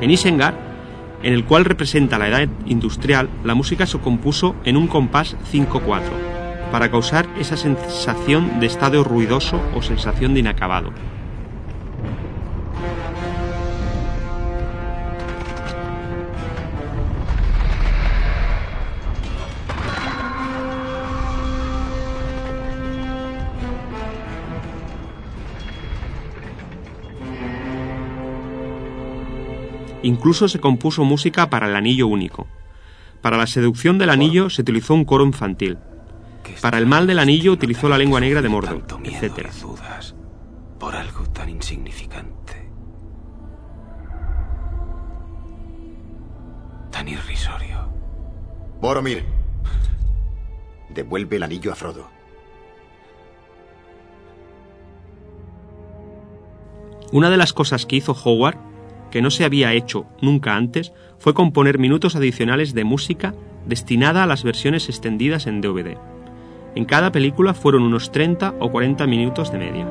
En 0.10 0.14
Isengar, 0.14 0.56
en 1.22 1.34
el 1.34 1.46
cual 1.46 1.66
representa 1.66 2.18
la 2.18 2.30
edad 2.30 2.50
industrial, 2.66 3.30
la 3.44 3.54
música 3.54 3.86
se 3.86 4.00
compuso 4.00 4.56
en 4.64 4.76
un 4.76 4.88
compás 4.88 5.38
5-4, 5.54 6.02
para 6.72 6.90
causar 6.90 7.28
esa 7.38 7.56
sensación 7.56 8.60
de 8.60 8.66
estado 8.66 9.04
ruidoso 9.04 9.62
o 9.76 9.84
sensación 9.84 10.34
de 10.34 10.40
inacabado. 10.40 10.94
Incluso 30.04 30.48
se 30.48 30.60
compuso 30.60 31.04
música 31.04 31.50
para 31.50 31.68
el 31.68 31.76
anillo 31.76 32.08
único. 32.08 32.48
Para 33.22 33.38
la 33.38 33.48
seducción 33.48 33.98
del 33.98 34.10
anillo 34.10 34.50
se 34.50 34.62
utilizó 34.62 34.94
un 34.94 35.06
coro 35.06 35.26
infantil. 35.26 35.78
Para 36.62 36.78
el 36.78 36.86
mal 36.86 37.06
del 37.06 37.20
anillo 37.20 37.52
utilizó 37.52 37.90
la 37.90 37.98
lengua 37.98 38.20
negra 38.20 38.42
de 38.42 38.50
Mordor, 38.50 38.84
etc. 39.04 39.50
Por 40.80 40.96
algo 40.96 41.24
tan 41.28 41.50
insignificante. 41.50 42.70
Tan 46.92 47.08
irrisorio. 47.08 47.90
Boromir. 48.82 49.26
Devuelve 50.90 51.36
el 51.36 51.44
anillo 51.44 51.72
a 51.72 51.76
Frodo. 51.76 52.08
Una 57.12 57.30
de 57.30 57.38
las 57.38 57.54
cosas 57.54 57.86
que 57.86 57.98
hizo 57.98 58.14
Howard 58.14 58.69
que 59.12 59.22
no 59.22 59.32
se 59.32 59.46
había 59.46 59.74
hecho 59.74 60.06
nunca 60.22 60.56
antes 60.56 60.94
fue 61.18 61.34
componer 61.34 61.80
minutos 61.80 62.16
adicionales 62.16 62.74
de 62.74 62.84
música 62.84 63.34
destinada 63.66 64.24
a 64.24 64.28
las 64.28 64.44
versiones 64.44 64.90
extendidas 64.90 65.48
en 65.48 65.62
DVD. 65.62 65.98
En 66.76 66.86
cada 66.86 67.12
película 67.12 67.54
fueron 67.54 67.84
unos 67.84 68.12
30 68.12 68.56
o 68.60 68.72
40 68.72 69.08
minutos 69.08 69.52
de 69.52 69.58
media. 69.58 69.88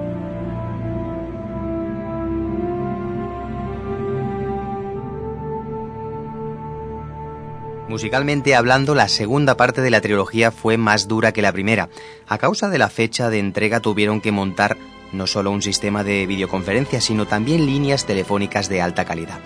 Musicalmente 7.88 8.54
hablando, 8.54 8.94
la 8.94 9.08
segunda 9.08 9.56
parte 9.56 9.80
de 9.80 9.90
la 9.90 10.02
trilogía 10.02 10.50
fue 10.50 10.76
más 10.76 11.08
dura 11.08 11.32
que 11.32 11.40
la 11.40 11.52
primera. 11.52 11.88
A 12.26 12.36
causa 12.36 12.68
de 12.68 12.78
la 12.78 12.90
fecha 12.90 13.30
de 13.30 13.38
entrega 13.38 13.80
tuvieron 13.80 14.20
que 14.20 14.30
montar 14.30 14.76
no 15.12 15.26
solo 15.26 15.50
un 15.50 15.62
sistema 15.62 16.04
de 16.04 16.26
videoconferencia, 16.26 17.00
sino 17.00 17.26
también 17.26 17.66
líneas 17.66 18.06
telefónicas 18.06 18.68
de 18.68 18.82
alta 18.82 19.04
calidad. 19.04 19.40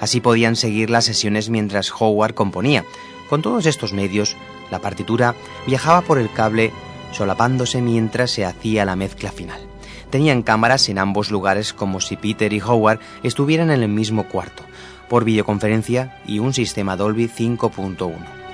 Así 0.00 0.20
podían 0.20 0.56
seguir 0.56 0.90
las 0.90 1.04
sesiones 1.04 1.50
mientras 1.50 1.92
Howard 1.92 2.34
componía. 2.34 2.84
Con 3.28 3.42
todos 3.42 3.66
estos 3.66 3.92
medios, 3.92 4.36
la 4.70 4.78
partitura 4.78 5.34
viajaba 5.66 6.02
por 6.02 6.18
el 6.18 6.32
cable 6.32 6.72
solapándose 7.12 7.82
mientras 7.82 8.30
se 8.30 8.44
hacía 8.44 8.84
la 8.84 8.96
mezcla 8.96 9.32
final. 9.32 9.60
Tenían 10.10 10.42
cámaras 10.42 10.88
en 10.88 10.98
ambos 10.98 11.30
lugares 11.30 11.72
como 11.72 12.00
si 12.00 12.16
Peter 12.16 12.52
y 12.52 12.60
Howard 12.60 13.00
estuvieran 13.22 13.70
en 13.70 13.82
el 13.82 13.88
mismo 13.88 14.24
cuarto, 14.24 14.62
por 15.08 15.24
videoconferencia 15.24 16.18
y 16.26 16.38
un 16.38 16.54
sistema 16.54 16.96
Dolby 16.96 17.28
5.1 17.28 18.47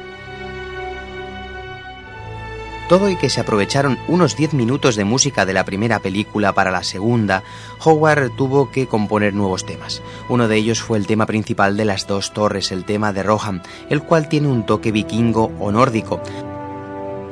todo 2.88 3.08
y 3.08 3.16
que 3.16 3.30
se 3.30 3.40
aprovecharon 3.40 3.98
unos 4.08 4.36
10 4.36 4.54
minutos 4.54 4.96
de 4.96 5.04
música 5.04 5.46
de 5.46 5.54
la 5.54 5.64
primera 5.64 6.00
película 6.00 6.52
para 6.52 6.70
la 6.70 6.82
segunda, 6.82 7.42
Howard 7.82 8.30
tuvo 8.36 8.70
que 8.70 8.86
componer 8.86 9.34
nuevos 9.34 9.64
temas. 9.64 10.02
Uno 10.28 10.48
de 10.48 10.56
ellos 10.56 10.82
fue 10.82 10.98
el 10.98 11.06
tema 11.06 11.26
principal 11.26 11.76
de 11.76 11.84
las 11.84 12.06
dos 12.06 12.32
torres, 12.32 12.72
el 12.72 12.84
tema 12.84 13.12
de 13.12 13.22
Rohan, 13.22 13.62
el 13.88 14.02
cual 14.02 14.28
tiene 14.28 14.48
un 14.48 14.66
toque 14.66 14.92
vikingo 14.92 15.52
o 15.58 15.72
nórdico. 15.72 16.20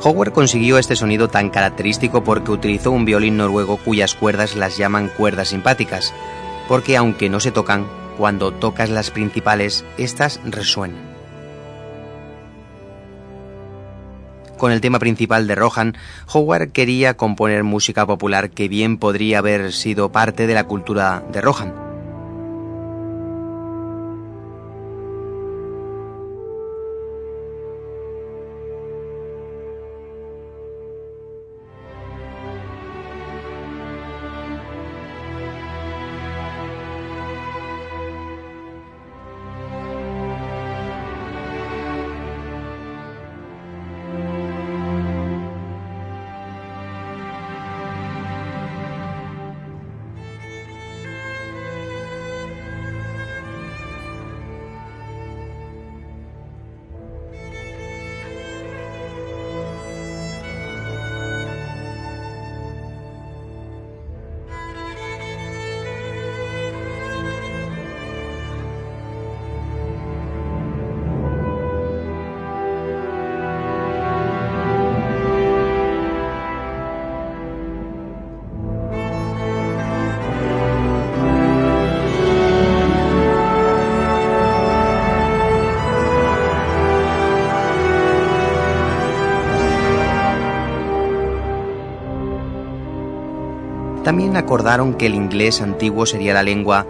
Howard 0.02 0.32
consiguió 0.32 0.78
este 0.78 0.96
sonido 0.96 1.28
tan 1.28 1.50
característico 1.50 2.24
porque 2.24 2.50
utilizó 2.50 2.90
un 2.90 3.04
violín 3.04 3.36
noruego 3.36 3.76
cuyas 3.76 4.14
cuerdas 4.14 4.56
las 4.56 4.76
llaman 4.76 5.08
cuerdas 5.08 5.48
simpáticas, 5.48 6.12
porque 6.66 6.96
aunque 6.96 7.28
no 7.28 7.38
se 7.38 7.52
tocan, 7.52 7.86
cuando 8.18 8.52
tocas 8.52 8.90
las 8.90 9.10
principales, 9.10 9.84
estas 9.98 10.40
resuenan. 10.44 11.11
Con 14.62 14.70
el 14.70 14.80
tema 14.80 15.00
principal 15.00 15.48
de 15.48 15.56
Rohan, 15.56 15.96
Howard 16.32 16.70
quería 16.70 17.14
componer 17.14 17.64
música 17.64 18.06
popular 18.06 18.50
que 18.50 18.68
bien 18.68 18.96
podría 18.96 19.38
haber 19.38 19.72
sido 19.72 20.12
parte 20.12 20.46
de 20.46 20.54
la 20.54 20.68
cultura 20.68 21.24
de 21.32 21.40
Rohan. 21.40 21.81
También 94.12 94.36
acordaron 94.36 94.92
que 94.92 95.06
el 95.06 95.14
inglés 95.14 95.62
antiguo 95.62 96.04
sería 96.04 96.34
la 96.34 96.42
lengua 96.42 96.86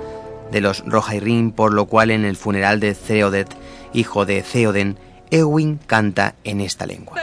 de 0.50 0.60
los 0.60 0.84
Rohirrim, 0.84 1.52
por 1.52 1.72
lo 1.72 1.86
cual 1.86 2.10
en 2.10 2.24
el 2.24 2.34
funeral 2.34 2.80
de 2.80 2.96
Theodet, 2.96 3.46
hijo 3.92 4.26
de 4.26 4.42
Theoden, 4.42 4.98
Ewin 5.30 5.78
canta 5.86 6.34
en 6.42 6.60
esta 6.60 6.84
lengua. 6.84 7.22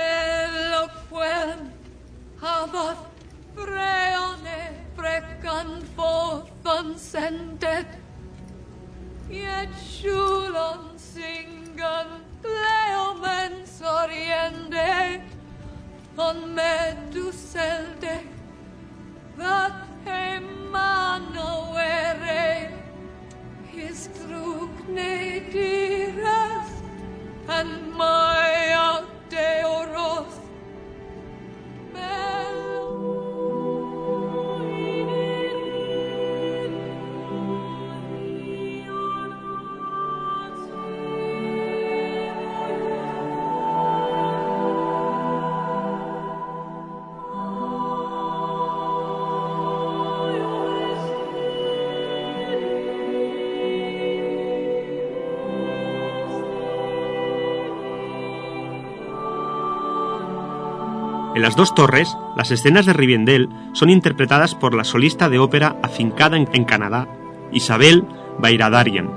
En 61.39 61.43
las 61.43 61.55
dos 61.55 61.73
torres, 61.73 62.17
las 62.35 62.51
escenas 62.51 62.85
de 62.85 62.91
Rivendell 62.91 63.47
son 63.71 63.89
interpretadas 63.89 64.55
por 64.55 64.73
la 64.73 64.83
solista 64.83 65.29
de 65.29 65.39
ópera 65.39 65.77
afincada 65.81 66.35
en, 66.35 66.65
Canadá, 66.65 67.07
Isabel 67.53 68.03
Bairadarian. 68.39 69.09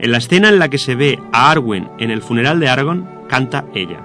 En 0.00 0.12
la 0.12 0.18
escena 0.18 0.50
en 0.50 0.58
la 0.58 0.68
que 0.68 0.76
se 0.76 0.96
ve 0.96 1.18
a 1.32 1.50
Arwen 1.50 1.88
en 1.98 2.10
el 2.10 2.20
funeral 2.20 2.60
de 2.60 2.68
Aragorn, 2.68 3.08
canta 3.26 3.64
ella. 3.74 4.02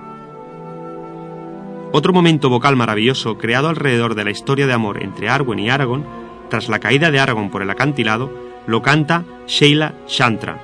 Otro 1.92 2.13
momento 2.13 2.50
vocal 2.50 2.78
maravilloso 2.78 3.38
creado 3.38 3.68
alrededor 3.68 4.16
de 4.16 4.24
la 4.24 4.32
historia 4.32 4.66
de 4.66 4.72
amor 4.72 5.04
entre 5.04 5.28
Arwen 5.28 5.60
y 5.60 5.70
Aragorn, 5.70 6.06
tras 6.50 6.70
la 6.70 6.80
caída 6.80 7.12
de 7.12 7.20
Aragorn 7.20 7.52
por 7.52 7.63
el 7.63 7.70
acantilado, 7.70 8.32
lo 8.66 8.82
canta 8.82 9.26
Sheila 9.46 9.94
Chantra, 10.08 10.58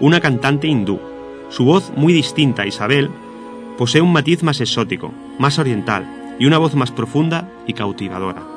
una 0.00 0.18
cantante 0.18 0.66
hindú. 0.66 0.98
Su 1.50 1.64
voz 1.64 1.92
muy 1.94 2.12
distinta 2.12 2.62
a 2.62 2.66
Isabel 2.66 3.12
Posee 3.76 4.00
un 4.00 4.12
matiz 4.12 4.44
más 4.44 4.60
exótico, 4.60 5.12
más 5.38 5.58
oriental 5.58 6.06
y 6.38 6.46
una 6.46 6.58
voz 6.58 6.74
más 6.74 6.90
profunda 6.90 7.48
y 7.66 7.72
cautivadora. 7.72 8.53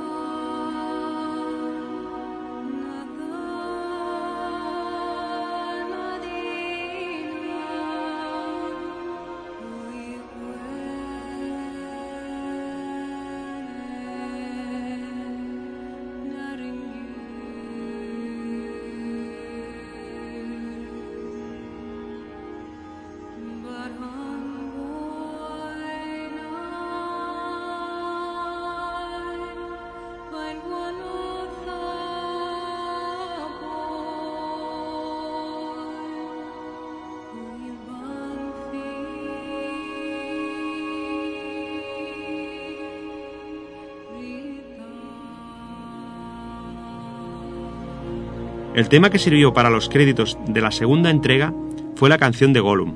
El 48.78 48.90
tema 48.90 49.10
que 49.10 49.18
sirvió 49.18 49.56
para 49.56 49.72
los 49.72 49.90
créditos 49.90 50.38
de 50.48 50.62
la 50.62 50.70
segunda 50.70 51.10
entrega 51.10 51.52
fue 51.96 52.10
la 52.10 52.20
canción 52.20 52.54
de 52.54 52.60
Gollum, 52.60 52.94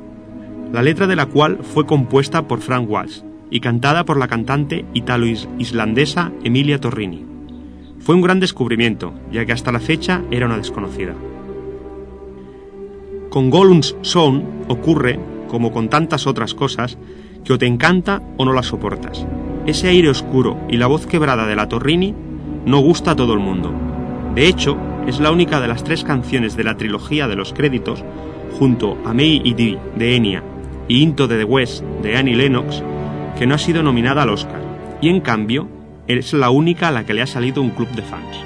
la 0.71 0.83
letra 0.83 1.07
de 1.07 1.15
la 1.15 1.25
cual 1.25 1.57
fue 1.63 1.87
compuesta 1.87 2.47
por 2.47 2.59
Frank 2.59 2.87
Walsh 2.87 3.23
y 3.49 3.61
cantada 3.61 4.05
por 4.05 4.17
la 4.17 4.27
cantante 4.27 4.85
italo-islandesa 4.93 6.31
Emilia 6.43 6.79
Torrini. 6.79 7.25
Fue 7.97 8.13
un 8.13 8.21
gran 8.21 8.39
descubrimiento, 8.39 9.15
ya 9.31 9.43
que 9.43 9.53
hasta 9.53 9.71
la 9.71 9.79
fecha 9.79 10.21
era 10.29 10.45
una 10.45 10.57
desconocida. 10.57 11.15
Con 13.31 13.49
Gollum's 13.49 13.95
Song 14.01 14.43
ocurre, 14.67 15.19
como 15.47 15.71
con 15.71 15.89
tantas 15.89 16.27
otras 16.27 16.53
cosas, 16.53 16.99
que 17.43 17.53
o 17.53 17.57
te 17.57 17.65
encanta 17.65 18.21
o 18.37 18.45
no 18.45 18.53
la 18.53 18.61
soportas. 18.61 19.25
Ese 19.65 19.87
aire 19.87 20.09
oscuro 20.09 20.59
y 20.69 20.77
la 20.77 20.85
voz 20.85 21.07
quebrada 21.07 21.47
de 21.47 21.55
la 21.55 21.67
Torrini 21.67 22.13
no 22.67 22.81
gusta 22.81 23.11
a 23.11 23.15
todo 23.15 23.33
el 23.33 23.39
mundo. 23.39 23.73
De 24.35 24.47
hecho, 24.47 24.77
es 25.07 25.19
la 25.19 25.31
única 25.31 25.59
de 25.59 25.67
las 25.67 25.83
tres 25.83 26.03
canciones 26.03 26.55
de 26.55 26.63
la 26.63 26.77
trilogía 26.77 27.27
de 27.27 27.35
los 27.35 27.53
créditos, 27.53 28.03
junto 28.57 28.97
a 29.05 29.13
May 29.13 29.41
y 29.43 29.53
Dee 29.53 29.79
de 29.95 30.15
Enya 30.15 30.43
y 30.87 31.01
Into 31.01 31.27
de 31.27 31.37
the 31.37 31.43
West 31.43 31.83
de 32.01 32.17
Annie 32.17 32.35
Lennox, 32.35 32.83
que 33.37 33.47
no 33.47 33.55
ha 33.55 33.57
sido 33.57 33.81
nominada 33.81 34.23
al 34.23 34.29
Oscar, 34.29 34.61
y 35.01 35.09
en 35.09 35.21
cambio 35.21 35.67
es 36.07 36.33
la 36.33 36.49
única 36.49 36.89
a 36.89 36.91
la 36.91 37.05
que 37.05 37.13
le 37.13 37.21
ha 37.21 37.27
salido 37.27 37.61
un 37.61 37.71
club 37.71 37.89
de 37.89 38.01
fans. 38.01 38.37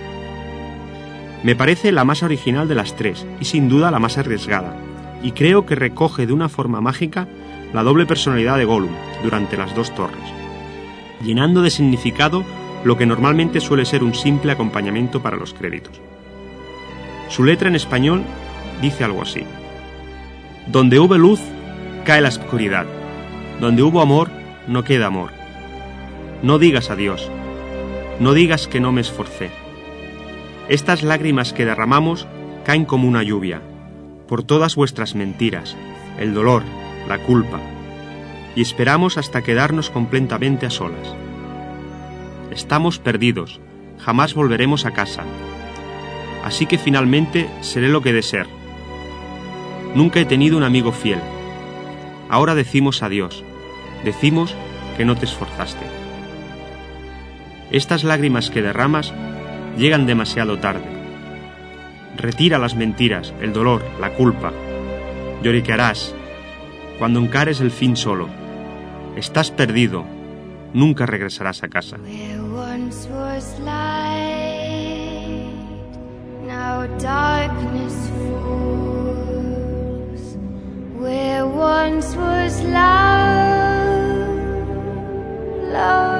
Me 1.44 1.56
parece 1.56 1.92
la 1.92 2.06
más 2.06 2.24
original 2.24 2.68
de 2.68 2.76
las 2.76 2.96
tres 2.96 3.26
y 3.40 3.46
sin 3.46 3.70
duda 3.70 3.92
la 3.92 4.00
más 4.00 4.18
arriesgada, 4.18 4.76
y 5.22 5.32
creo 5.32 5.66
que 5.66 5.76
recoge 5.76 6.26
de 6.28 6.34
una 6.34 6.50
forma 6.50 6.82
mágica 6.82 7.28
la 7.74 7.84
doble 7.84 8.06
personalidad 8.06 8.58
de 8.58 8.66
Gollum 8.66 8.92
durante 9.24 9.58
las 9.58 9.76
dos 9.76 9.94
torres, 9.94 10.24
llenando 11.24 11.62
de 11.62 11.70
significado 11.70 12.44
lo 12.84 12.98
que 12.98 13.06
normalmente 13.06 13.60
suele 13.60 13.86
ser 13.86 14.04
un 14.04 14.14
simple 14.14 14.52
acompañamiento 14.52 15.22
para 15.22 15.38
los 15.38 15.54
créditos. 15.54 16.00
Su 17.30 17.44
letra 17.44 17.68
en 17.68 17.76
español 17.76 18.24
dice 18.82 19.04
algo 19.04 19.22
así. 19.22 19.44
Donde 20.68 21.00
hubo 21.00 21.18
luz, 21.18 21.40
cae 22.06 22.22
la 22.22 22.30
oscuridad. 22.30 22.86
Donde 23.60 23.84
hubo 23.84 24.02
amor, 24.02 24.30
no 24.68 24.84
queda 24.84 25.08
amor. 25.08 25.32
No 26.42 26.60
digas 26.60 26.90
adiós. 26.90 27.30
No 28.20 28.34
digas 28.34 28.68
que 28.68 28.80
no 28.80 28.92
me 28.92 29.02
esforcé. 29.02 29.50
Estas 30.70 31.04
lágrimas 31.04 31.54
que 31.54 31.66
derramamos 31.66 32.28
caen 32.64 32.86
como 32.86 33.08
una 33.08 33.22
lluvia, 33.22 33.62
por 34.28 34.44
todas 34.44 34.76
vuestras 34.76 35.14
mentiras, 35.14 35.76
el 36.18 36.34
dolor, 36.34 36.64
la 37.08 37.20
culpa, 37.20 37.60
y 38.56 38.62
esperamos 38.62 39.18
hasta 39.18 39.44
quedarnos 39.44 39.90
completamente 39.92 40.66
a 40.66 40.72
solas. 40.72 41.14
Estamos 42.52 42.98
perdidos, 42.98 43.60
jamás 44.00 44.34
volveremos 44.34 44.86
a 44.86 44.92
casa, 44.92 45.24
así 46.46 46.68
que 46.68 46.78
finalmente 46.78 47.50
seré 47.62 47.90
lo 47.90 48.02
que 48.02 48.14
de 48.14 48.22
ser. 48.22 48.46
Nunca 49.96 50.20
he 50.20 50.26
tenido 50.26 50.56
un 50.56 50.64
amigo 50.64 50.92
fiel. 50.92 51.20
Ahora 52.30 52.54
decimos 52.54 53.02
adiós, 53.02 53.44
decimos 54.04 54.56
que 54.96 55.06
no 55.06 55.16
te 55.18 55.26
esforzaste. 55.26 55.86
Estas 57.72 58.04
lágrimas 58.04 58.52
que 58.52 58.62
derramas 58.62 59.12
llegan 59.76 60.06
demasiado 60.06 60.60
tarde. 60.60 60.86
Retira 62.16 62.60
las 62.60 62.76
mentiras, 62.76 63.34
el 63.42 63.52
dolor, 63.52 63.84
la 64.00 64.12
culpa. 64.14 64.54
Lloriquearás 65.42 66.14
cuando 67.00 67.20
encares 67.20 67.60
el 67.60 67.72
fin 67.72 67.98
solo. 67.98 68.30
Estás 69.16 69.50
perdido, 69.50 70.06
nunca 70.74 71.08
regresarás 71.08 71.64
a 71.64 71.70
casa. 71.70 71.98
Darkness 77.00 77.96
falls 78.10 79.56
where 80.98 81.46
once 81.48 82.16
was 82.16 82.62
love. 82.64 84.26
Love 85.72 86.15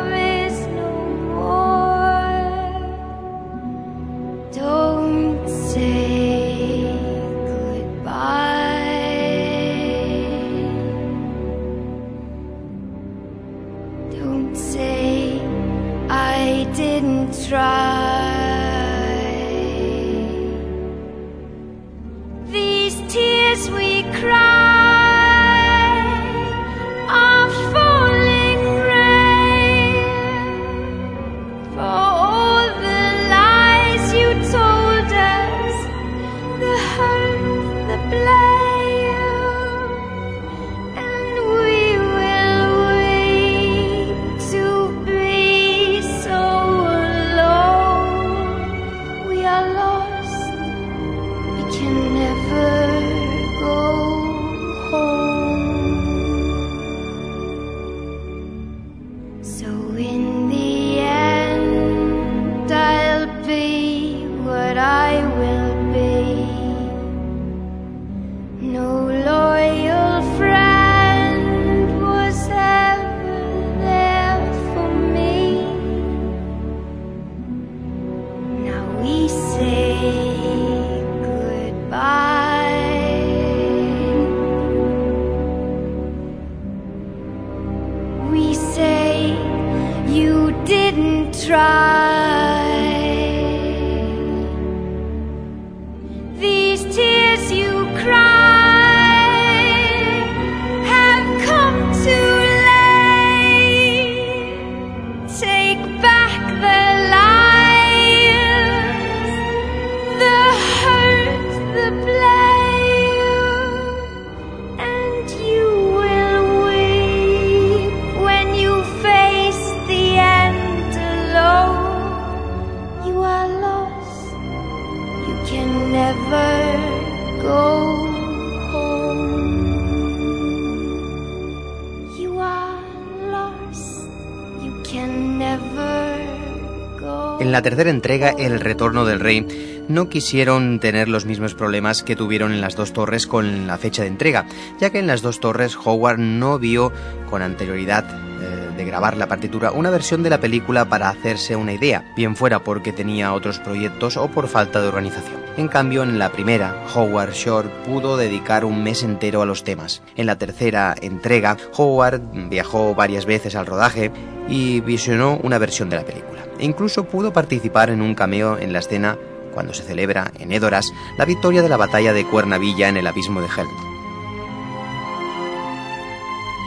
la 137.56 137.62
tercera 137.62 137.90
entrega, 137.90 138.32
El 138.32 138.60
Retorno 138.60 139.06
del 139.06 139.22
Rey, 139.22 139.86
no 139.88 140.10
quisieron 140.10 140.82
tener 140.82 141.08
los 141.08 141.26
mismos 141.26 141.54
problemas 141.54 142.04
que 142.04 142.18
tuvieron 142.18 142.52
en 142.52 142.60
las 142.60 142.76
dos 142.76 142.92
torres 142.92 143.28
con 143.28 143.66
la 143.66 143.78
fecha 143.78 144.02
de 144.02 144.10
entrega, 144.10 144.46
ya 144.78 144.90
que 144.90 145.00
en 145.00 145.08
las 145.08 145.22
dos 145.22 145.40
torres 145.40 145.78
Howard 145.82 146.20
no 146.20 146.60
vio 146.60 146.92
con 147.30 147.42
anterioridad 147.42 148.04
eh, 148.42 148.76
de 148.76 148.84
grabar 148.84 149.16
la 149.16 149.28
partitura 149.28 149.72
una 149.72 149.90
versión 149.90 150.22
de 150.22 150.32
la 150.32 150.42
película 150.42 150.90
para 150.90 151.08
hacerse 151.08 151.56
una 151.56 151.72
idea, 151.72 152.04
bien 152.18 152.36
fuera 152.36 152.60
porque 152.60 152.92
tenía 152.92 153.32
otros 153.32 153.60
proyectos 153.60 154.18
o 154.18 154.28
por 154.28 154.50
falta 154.50 154.82
de 154.82 154.90
organización. 154.90 155.38
En 155.56 155.70
cambio, 155.70 156.04
en 156.04 156.20
la 156.20 156.34
primera, 156.34 156.84
Howard 156.94 157.32
Shore 157.32 157.70
pudo 157.86 158.18
dedicar 158.18 158.66
un 158.66 158.84
mes 158.84 159.04
entero 159.04 159.42
a 159.42 159.46
los 159.46 159.64
temas. 159.64 160.02
En 160.16 160.26
la 160.26 160.38
tercera 160.38 160.96
entrega, 161.02 161.58
Howard 161.78 162.22
viajó 162.50 162.96
varias 162.96 163.26
veces 163.26 163.56
al 163.56 163.66
rodaje 163.66 164.12
y 164.50 164.82
visionó 164.82 165.40
una 165.44 165.58
versión 165.58 165.90
de 165.90 165.98
la 165.98 166.06
película. 166.06 166.46
E 166.60 166.66
incluso 166.66 167.06
pudo 167.06 167.32
participar 167.32 167.90
en 167.90 168.02
un 168.02 168.16
cameo 168.16 168.58
en 168.58 168.74
la 168.74 168.80
escena 168.80 169.18
cuando 169.54 169.74
se 169.74 169.84
celebra 169.84 170.32
en 170.40 170.52
Edoras 170.52 170.92
la 171.18 171.26
victoria 171.26 171.62
de 171.62 171.70
la 171.70 171.78
batalla 171.78 172.12
de 172.12 172.26
Cuernavilla 172.26 172.90
en 172.90 172.98
el 172.98 173.08
abismo 173.08 173.42
de 173.42 173.48
Helm. 173.48 173.70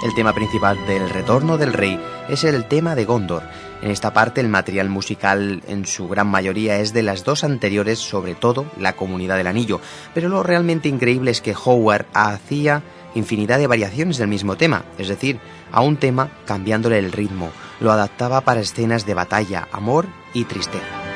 El 0.04 0.14
tema 0.14 0.32
principal 0.32 0.78
del 0.86 1.10
Retorno 1.10 1.58
del 1.58 1.72
Rey 1.72 1.98
es 2.28 2.44
el 2.44 2.66
tema 2.66 2.94
de 2.94 3.04
Gondor. 3.04 3.42
En 3.80 3.90
esta 3.90 4.12
parte 4.12 4.40
el 4.40 4.48
material 4.48 4.88
musical 4.88 5.62
en 5.68 5.86
su 5.86 6.08
gran 6.08 6.26
mayoría 6.26 6.78
es 6.78 6.92
de 6.92 7.02
las 7.02 7.24
dos 7.24 7.44
anteriores, 7.44 8.00
sobre 8.00 8.34
todo 8.34 8.66
la 8.78 8.94
Comunidad 8.94 9.36
del 9.36 9.46
Anillo, 9.46 9.80
pero 10.14 10.28
lo 10.28 10.42
realmente 10.42 10.88
increíble 10.88 11.30
es 11.30 11.40
que 11.40 11.54
Howard 11.54 12.06
hacía 12.12 12.82
infinidad 13.14 13.58
de 13.58 13.68
variaciones 13.68 14.18
del 14.18 14.28
mismo 14.28 14.56
tema, 14.56 14.84
es 14.98 15.08
decir, 15.08 15.38
a 15.70 15.80
un 15.80 15.96
tema 15.96 16.30
cambiándole 16.44 16.98
el 16.98 17.12
ritmo, 17.12 17.50
lo 17.80 17.92
adaptaba 17.92 18.40
para 18.40 18.60
escenas 18.60 19.06
de 19.06 19.14
batalla, 19.14 19.68
amor 19.72 20.06
y 20.34 20.44
tristeza. 20.44 21.07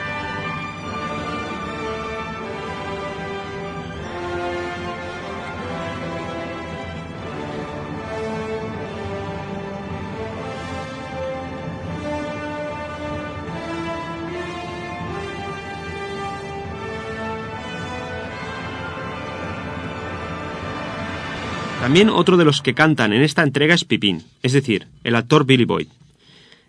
También 21.92 22.08
otro 22.08 22.38
de 22.38 22.46
los 22.46 22.62
que 22.62 22.72
cantan 22.72 23.12
en 23.12 23.20
esta 23.20 23.42
entrega 23.42 23.74
es 23.74 23.84
Pipín, 23.84 24.22
es 24.42 24.54
decir, 24.54 24.86
el 25.04 25.14
actor 25.14 25.44
Billy 25.44 25.66
Boyd. 25.66 25.88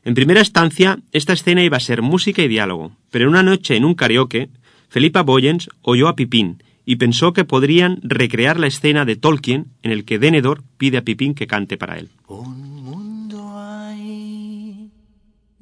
En 0.04 0.16
primera 0.16 0.42
instancia, 0.42 1.00
esta 1.14 1.32
escena 1.32 1.64
iba 1.64 1.78
a 1.78 1.80
ser 1.80 2.02
música 2.02 2.42
y 2.42 2.50
diálogo, 2.50 2.92
pero 3.10 3.30
una 3.30 3.42
noche 3.42 3.78
en 3.78 3.86
un 3.86 3.96
karaoke, 3.96 4.50
Felipa 4.90 5.22
Boyens 5.22 5.70
oyó 5.82 6.10
a 6.10 6.18
Pipín 6.18 6.62
y 6.84 6.98
pensó 6.98 7.32
que 7.32 7.46
podrían 7.46 8.02
recrear 8.04 8.60
la 8.60 8.68
escena 8.68 9.06
de 9.06 9.16
Tolkien 9.16 9.68
en 9.82 9.92
el 9.92 10.04
que 10.04 10.20
Denethor 10.20 10.62
pide 10.78 10.98
a 10.98 11.04
Pipín 11.04 11.36
que 11.36 11.48
cante 11.48 11.78
para 11.78 12.00
él. 12.00 12.10
Un 12.28 12.84
mundo 12.84 13.58
hay 13.58 14.92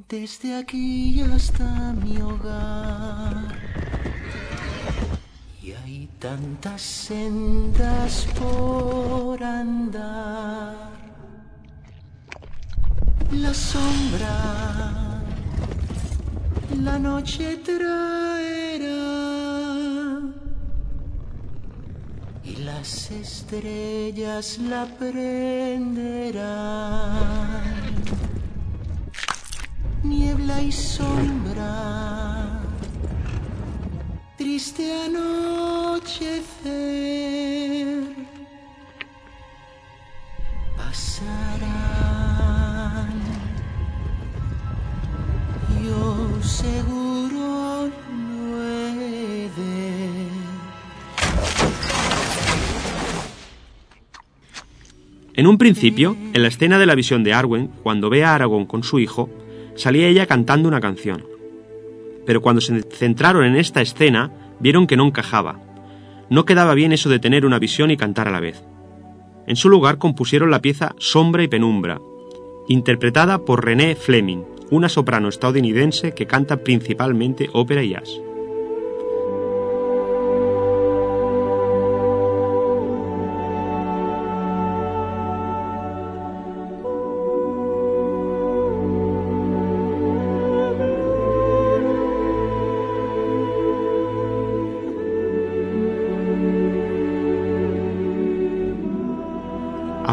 desde 0.10 0.56
aquí 0.56 1.22
hasta 1.22 1.94
mi 1.94 2.18
hogar. 2.18 3.60
Tantas 6.22 6.82
sendas 6.84 8.28
por 8.38 9.44
andar. 9.44 10.92
La 13.32 13.52
sombra, 13.52 15.20
la 16.80 17.00
noche 17.00 17.58
traerá. 17.66 18.92
Y 22.44 22.56
las 22.58 23.10
estrellas 23.10 24.60
la 24.60 24.86
prenderán. 25.00 26.44
Niebla 30.04 30.62
y 30.62 30.72
sombra, 30.72 32.62
triste 34.38 35.06
anochecer. 36.22 36.62
Yo 45.84 46.42
seguro 46.44 47.90
En 55.34 55.48
un 55.48 55.58
principio, 55.58 56.16
en 56.34 56.42
la 56.44 56.50
escena 56.50 56.78
de 56.78 56.86
la 56.86 56.94
visión 56.94 57.24
de 57.24 57.34
Arwen, 57.34 57.72
cuando 57.82 58.10
ve 58.10 58.24
a 58.24 58.36
Aragorn 58.36 58.66
con 58.66 58.84
su 58.84 59.00
hijo, 59.00 59.30
salía 59.76 60.08
ella 60.08 60.28
cantando 60.28 60.68
una 60.68 60.82
canción. 60.82 61.26
Pero 62.26 62.42
cuando 62.42 62.62
se 62.62 62.84
centraron 62.84 63.46
en 63.46 63.56
esta 63.56 63.82
escena, 63.82 64.30
vieron 64.60 64.86
que 64.86 64.98
no 64.98 65.08
encajaba. 65.08 65.71
No 66.32 66.46
quedaba 66.46 66.74
bien 66.76 66.94
eso 66.94 67.10
de 67.10 67.20
tener 67.20 67.46
una 67.46 67.60
visión 67.60 67.92
y 67.92 67.98
cantar 67.98 68.30
a 68.30 68.32
la 68.32 68.40
vez. 68.40 68.64
En 69.48 69.58
su 69.58 69.70
lugar 69.70 69.98
compusieron 69.98 70.50
la 70.50 70.62
pieza 70.62 70.96
Sombra 70.98 71.44
y 71.44 71.50
Penumbra, 71.50 72.00
interpretada 72.70 73.44
por 73.44 73.66
René 73.66 73.96
Fleming, 73.96 74.46
una 74.70 74.88
soprano 74.88 75.28
estadounidense 75.28 76.14
que 76.14 76.28
canta 76.28 76.64
principalmente 76.64 77.50
ópera 77.52 77.84
y 77.84 77.90
jazz. 77.90 78.22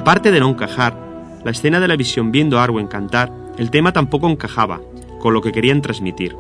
Aparte 0.09 0.31
de 0.31 0.40
no 0.40 0.49
encajar, 0.49 0.99
la 1.44 1.51
escena 1.51 1.81
de 1.81 1.87
la 1.87 1.94
visión 1.94 2.33
viendo 2.33 2.59
a 2.59 2.64
Arwen 2.64 2.87
cantar, 2.87 3.31
el 3.59 3.71
tema 3.71 3.92
tampoco 3.92 4.27
encajaba 4.31 4.81
con 5.21 5.35
lo 5.35 5.42
que 5.42 5.53
querían 5.53 5.83
transmitir, 5.83 6.35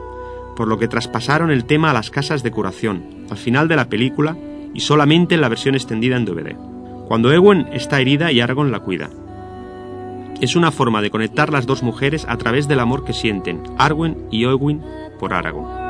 por 0.56 0.68
lo 0.68 0.78
que 0.78 0.88
traspasaron 0.88 1.50
el 1.50 1.66
tema 1.66 1.90
a 1.90 1.92
las 1.92 2.08
casas 2.08 2.42
de 2.42 2.50
curación, 2.50 3.26
al 3.30 3.36
final 3.36 3.68
de 3.68 3.76
la 3.76 3.90
película 3.90 4.38
y 4.72 4.80
solamente 4.80 5.34
en 5.34 5.42
la 5.42 5.50
versión 5.50 5.74
extendida 5.74 6.16
en 6.16 6.24
DVD, 6.24 6.56
cuando 7.08 7.30
Ewen 7.30 7.68
está 7.70 8.00
herida 8.00 8.32
y 8.32 8.40
Aragorn 8.40 8.72
la 8.72 8.80
cuida. 8.80 9.10
es 10.40 10.56
una 10.56 10.70
forma 10.70 11.02
de 11.02 11.10
conectar 11.10 11.52
las 11.52 11.66
dos 11.66 11.82
mujeres 11.82 12.24
a 12.26 12.38
través 12.38 12.68
del 12.68 12.80
amor 12.80 13.04
que 13.04 13.12
sienten 13.12 13.64
Arwen 13.76 14.16
y 14.30 14.46
Owen 14.46 14.82
por 15.20 15.34
Aragorn. 15.34 15.87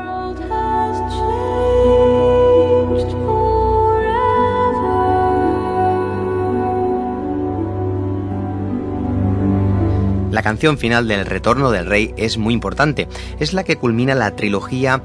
La 10.31 10.43
canción 10.43 10.77
final 10.77 11.07
del 11.07 11.25
Retorno 11.25 11.71
del 11.71 11.87
Rey 11.87 12.13
es 12.15 12.37
muy 12.37 12.53
importante. 12.53 13.07
Es 13.39 13.53
la 13.53 13.63
que 13.63 13.77
culmina 13.77 14.13
la 14.13 14.35
trilogía 14.35 15.01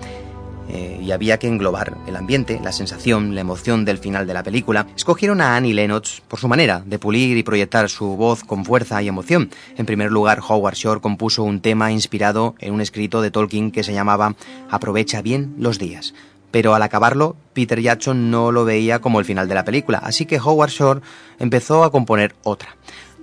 eh, 0.69 1.01
y 1.03 1.13
había 1.13 1.39
que 1.39 1.49
englobar 1.49 1.97
el 2.07 2.17
ambiente, 2.17 2.61
la 2.63 2.73
sensación, 2.73 3.35
la 3.35 3.41
emoción 3.41 3.87
del 3.87 3.97
final 3.97 4.27
de 4.27 4.35
la 4.35 4.43
película, 4.43 4.87
escogieron 4.95 5.41
a 5.41 5.57
Annie 5.57 5.73
Lennox 5.73 6.23
por 6.29 6.39
su 6.39 6.47
manera 6.47 6.83
de 6.85 6.99
pulir 6.99 7.39
y 7.39 7.43
proyectar 7.43 7.89
su 7.89 8.17
voz 8.17 8.45
con 8.45 8.67
fuerza 8.67 9.03
y 9.03 9.09
emoción. 9.09 9.49
En 9.79 9.87
primer 9.87 10.13
lugar, 10.13 10.41
Howard 10.47 10.75
Shore 10.75 11.01
compuso 11.01 11.43
un 11.43 11.61
tema 11.61 11.91
inspirado 11.91 12.55
en 12.59 12.75
un 12.75 12.83
escrito 12.83 13.23
de 13.23 13.31
Tolkien 13.31 13.71
que 13.71 13.83
se 13.83 13.95
llamaba 13.95 14.35
Aprovecha 14.71 15.23
bien 15.23 15.55
los 15.59 15.79
días. 15.79 16.13
Pero 16.51 16.75
al 16.75 16.83
acabarlo, 16.83 17.35
Peter 17.53 17.81
Jackson 17.81 18.31
no 18.31 18.53
lo 18.53 18.65
veía 18.67 19.01
como 19.01 19.21
el 19.21 19.25
final 19.25 19.49
de 19.49 19.55
la 19.55 19.65
película, 19.65 19.99
así 19.99 20.27
que 20.27 20.39
Howard 20.39 20.71
Shore 20.71 21.01
empezó 21.39 21.83
a 21.83 21.91
componer 21.91 22.35
otra. 22.45 22.77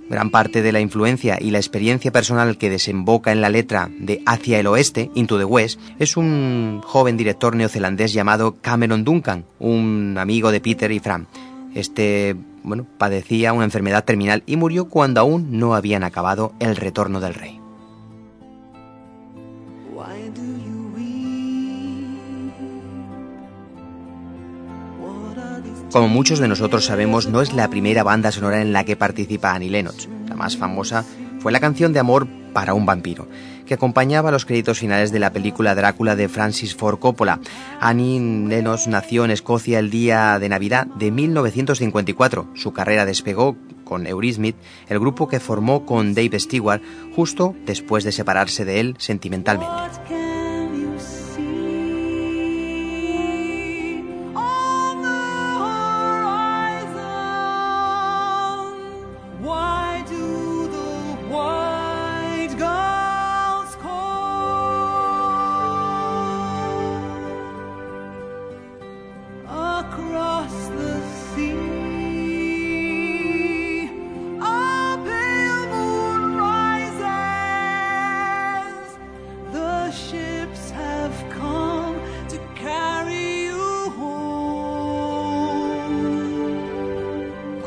Gran 0.08 0.30
parte 0.30 0.62
de 0.62 0.72
la 0.72 0.80
influencia 0.80 1.38
y 1.40 1.50
la 1.50 1.58
experiencia 1.58 2.12
personal 2.12 2.58
que 2.58 2.70
desemboca 2.70 3.32
en 3.32 3.40
la 3.40 3.48
letra 3.48 3.90
de 3.98 4.22
Hacia 4.26 4.58
el 4.58 4.66
Oeste, 4.66 5.10
Into 5.14 5.38
the 5.38 5.44
West, 5.44 5.80
es 5.98 6.16
un 6.16 6.80
joven 6.84 7.16
director 7.16 7.56
neozelandés 7.56 8.12
llamado 8.12 8.56
Cameron 8.60 9.04
Duncan, 9.04 9.46
un 9.58 10.16
amigo 10.18 10.52
de 10.52 10.60
Peter 10.60 10.90
y 10.92 10.98
Fran. 10.98 11.28
Este, 11.74 12.36
bueno, 12.62 12.86
padecía 12.98 13.52
una 13.52 13.64
enfermedad 13.64 14.04
terminal 14.04 14.42
y 14.44 14.56
murió 14.56 14.88
cuando 14.88 15.20
aún 15.20 15.58
no 15.58 15.74
habían 15.74 16.04
acabado 16.04 16.52
el 16.60 16.76
retorno 16.76 17.20
del 17.20 17.34
rey. 17.34 17.61
Como 25.92 26.08
muchos 26.08 26.38
de 26.38 26.48
nosotros 26.48 26.86
sabemos, 26.86 27.26
no 27.28 27.42
es 27.42 27.52
la 27.52 27.68
primera 27.68 28.02
banda 28.02 28.32
sonora 28.32 28.62
en 28.62 28.72
la 28.72 28.84
que 28.84 28.96
participa 28.96 29.52
Annie 29.52 29.68
Lennox. 29.68 30.08
La 30.26 30.34
más 30.34 30.56
famosa 30.56 31.04
fue 31.38 31.52
la 31.52 31.60
canción 31.60 31.92
de 31.92 31.98
amor 31.98 32.26
para 32.54 32.72
un 32.72 32.86
vampiro, 32.86 33.28
que 33.66 33.74
acompañaba 33.74 34.30
los 34.30 34.46
créditos 34.46 34.78
finales 34.78 35.12
de 35.12 35.18
la 35.18 35.34
película 35.34 35.74
Drácula 35.74 36.16
de 36.16 36.30
Francis 36.30 36.74
Ford 36.74 36.98
Coppola. 36.98 37.40
Annie 37.78 38.48
Lennox 38.48 38.86
nació 38.86 39.26
en 39.26 39.32
Escocia 39.32 39.78
el 39.78 39.90
día 39.90 40.38
de 40.38 40.48
Navidad 40.48 40.86
de 40.86 41.10
1954. 41.10 42.52
Su 42.54 42.72
carrera 42.72 43.04
despegó 43.04 43.58
con 43.84 44.06
Eurythmics, 44.06 44.58
el 44.88 44.98
grupo 44.98 45.28
que 45.28 45.40
formó 45.40 45.84
con 45.84 46.14
Dave 46.14 46.40
Stewart 46.40 46.80
justo 47.14 47.54
después 47.66 48.02
de 48.02 48.12
separarse 48.12 48.64
de 48.64 48.80
él 48.80 48.94
sentimentalmente. 48.96 50.21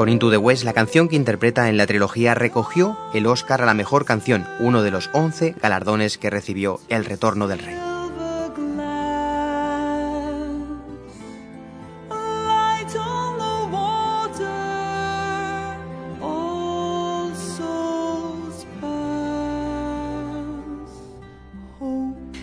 Con 0.06 0.12
Into 0.12 0.30
the 0.30 0.38
West, 0.38 0.64
la 0.64 0.74
canción 0.74 1.10
que 1.10 1.16
interpreta 1.16 1.68
en 1.68 1.78
la 1.78 1.88
trilogía 1.88 2.36
recogió 2.36 2.96
el 3.16 3.26
Oscar 3.26 3.64
a 3.64 3.66
la 3.66 3.74
mejor 3.74 4.06
canción, 4.06 4.46
uno 4.60 4.84
de 4.84 4.92
los 4.92 5.10
11 5.14 5.56
galardones 5.60 6.20
que 6.20 6.30
recibió 6.30 6.80
El 6.90 7.06
Retorno 7.06 7.48
del 7.48 7.58
Rey. 7.58 7.76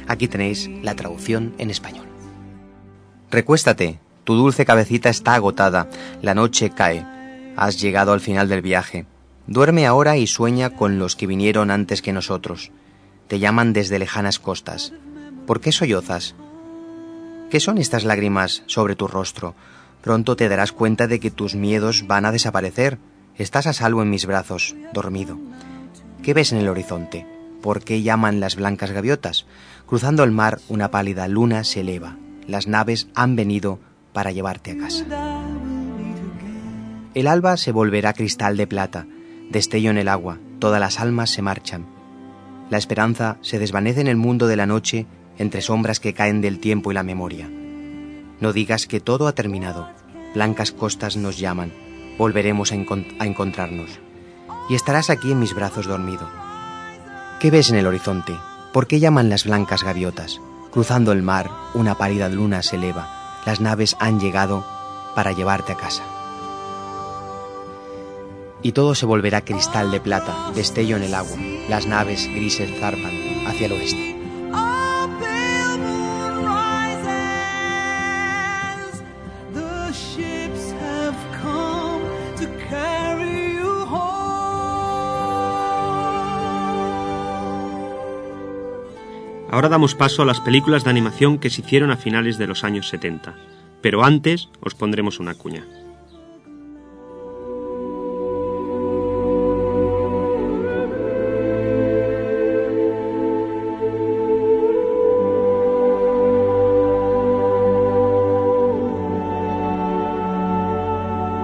Aquí 0.09 0.27
tenéis 0.27 0.69
la 0.83 0.97
traducción 0.97 1.55
en 1.59 1.71
español. 1.71 2.07
Recuéstate, 3.31 4.01
tu 4.25 4.35
dulce 4.35 4.65
cabecita 4.65 5.11
está 5.11 5.35
agotada, 5.35 5.89
la 6.23 6.35
noche 6.35 6.71
cae 6.71 7.12
Has 7.57 7.81
llegado 7.81 8.13
al 8.13 8.21
final 8.21 8.49
del 8.49 8.63
viaje. 8.63 9.07
Duerme 9.47 9.87
ahora 9.87 10.17
y 10.17 10.27
sueña 10.27 10.71
con 10.71 10.99
los 10.99 11.17
que 11.17 11.27
vinieron 11.27 11.71
antes 11.71 12.03
que 12.03 12.13
nosotros. 12.13 12.71
Te 13.29 13.39
llaman 13.39 13.73
desde 13.73 13.99
lejanas 13.99 14.39
costas. 14.39 14.93
¿Por 15.47 15.61
qué 15.61 15.73
sollozas? 15.73 16.35
¿Qué 17.51 17.61
son 17.61 17.79
estas 17.79 18.05
lágrimas 18.05 18.63
sobre 18.67 18.97
tu 18.97 19.09
rostro? 19.09 19.55
Pronto 20.01 20.37
te 20.37 20.49
darás 20.49 20.73
cuenta 20.73 21.07
de 21.07 21.21
que 21.21 21.31
tus 21.31 21.55
miedos 21.55 22.07
van 22.07 22.25
a 22.25 22.33
desaparecer. 22.33 22.99
Estás 23.37 23.67
a 23.67 23.73
salvo 23.73 24.03
en 24.03 24.11
mis 24.11 24.27
brazos, 24.27 24.75
dormido. 24.93 25.39
¿Qué 26.23 26.35
ves 26.35 26.53
en 26.53 26.59
el 26.59 26.69
horizonte? 26.69 27.27
¿Por 27.61 27.85
qué 27.85 28.03
llaman 28.03 28.41
las 28.41 28.57
blancas 28.57 28.91
gaviotas? 28.91 29.47
Cruzando 29.87 30.25
el 30.25 30.31
mar, 30.31 30.61
una 30.69 30.91
pálida 30.91 31.29
luna 31.29 31.65
se 31.65 31.81
eleva. 31.81 32.17
Las 32.47 32.67
naves 32.67 33.09
han 33.15 33.37
venido 33.37 33.79
para 34.13 34.33
llevarte 34.33 34.73
a 34.73 34.79
casa. 34.79 35.52
El 37.15 37.27
alba 37.27 37.59
se 37.59 37.73
volverá 37.73 38.15
cristal 38.15 38.57
de 38.57 38.67
plata, 38.67 39.07
destello 39.51 39.91
en 39.91 39.99
el 39.99 40.09
agua, 40.09 40.39
todas 40.59 40.81
las 40.81 40.99
almas 40.99 41.29
se 41.29 41.43
marchan. 41.43 41.85
La 42.71 42.79
esperanza 42.79 43.37
se 43.43 43.59
desvanece 43.59 44.01
en 44.01 44.07
el 44.07 44.17
mundo 44.17 44.47
de 44.47 44.57
la 44.57 44.65
noche 44.65 45.07
entre 45.37 45.61
sombras 45.61 46.01
que 46.01 46.15
caen 46.15 46.41
del 46.41 46.59
tiempo 46.59 46.91
y 46.91 46.95
la 46.95 47.03
memoria. 47.03 47.51
No 48.41 48.55
digas 48.55 48.87
que 48.87 48.99
todo 48.99 49.27
ha 49.27 49.35
terminado, 49.35 49.91
blancas 50.35 50.73
costas 50.73 51.19
nos 51.19 51.39
llaman, 51.39 51.71
volveremos 52.17 52.73
a, 52.73 52.77
encontrarnos. 52.77 53.91
Y 54.71 54.75
estarás 54.75 55.11
aquí 55.11 55.33
en 55.33 55.39
mis 55.39 55.55
brazos 55.55 55.87
dormido. 55.87 56.31
¿Qué 57.41 57.51
ves 57.51 57.69
en 57.69 57.77
el 57.77 57.87
horizonte? 57.87 58.35
¿Por 58.73 58.87
qué 58.87 59.01
llaman 59.01 59.29
las 59.29 59.45
blancas 59.45 59.85
gaviotas? 59.85 60.41
Cruzando 60.71 61.13
el 61.13 61.21
mar, 61.21 61.51
una 61.75 61.95
pálida 61.99 62.31
luna 62.31 62.63
se 62.63 62.77
eleva. 62.77 63.43
Las 63.45 63.61
naves 63.61 63.97
han 64.01 64.19
llegado 64.19 64.65
para 65.15 65.33
llevarte 65.33 65.73
a 65.73 65.77
casa 65.77 66.03
y 68.63 68.73
todo 68.73 68.95
se 68.95 69.07
volverá 69.07 69.45
cristal 69.45 69.91
de 69.91 70.01
plata, 70.01 70.51
destello 70.55 70.97
en 70.97 71.03
el 71.03 71.15
agua. 71.15 71.37
Las 71.69 71.87
naves 71.87 72.29
grises 72.29 72.71
zarpan 72.79 73.47
hacia 73.47 73.67
el 73.67 73.73
oeste. 73.73 74.13
Ahora 89.51 89.69
damos 89.69 89.95
paso 89.95 90.23
a 90.23 90.25
las 90.25 90.41
películas 90.41 90.83
de 90.83 90.89
animación 90.89 91.39
que 91.39 91.51
se 91.51 91.61
hicieron 91.61 91.91
a 91.91 91.99
finales 91.99 92.39
de 92.39 92.47
los 92.47 92.65
años 92.65 92.89
70, 92.89 93.37
pero 93.83 94.03
antes 94.03 94.49
os 94.61 94.75
pondremos 94.75 95.21
una 95.21 95.35
cuña. 95.35 95.67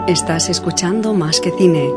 Estás 0.08 0.48
escuchando 0.48 1.12
Más 1.12 1.38
que 1.38 1.50
Cine. 1.50 1.92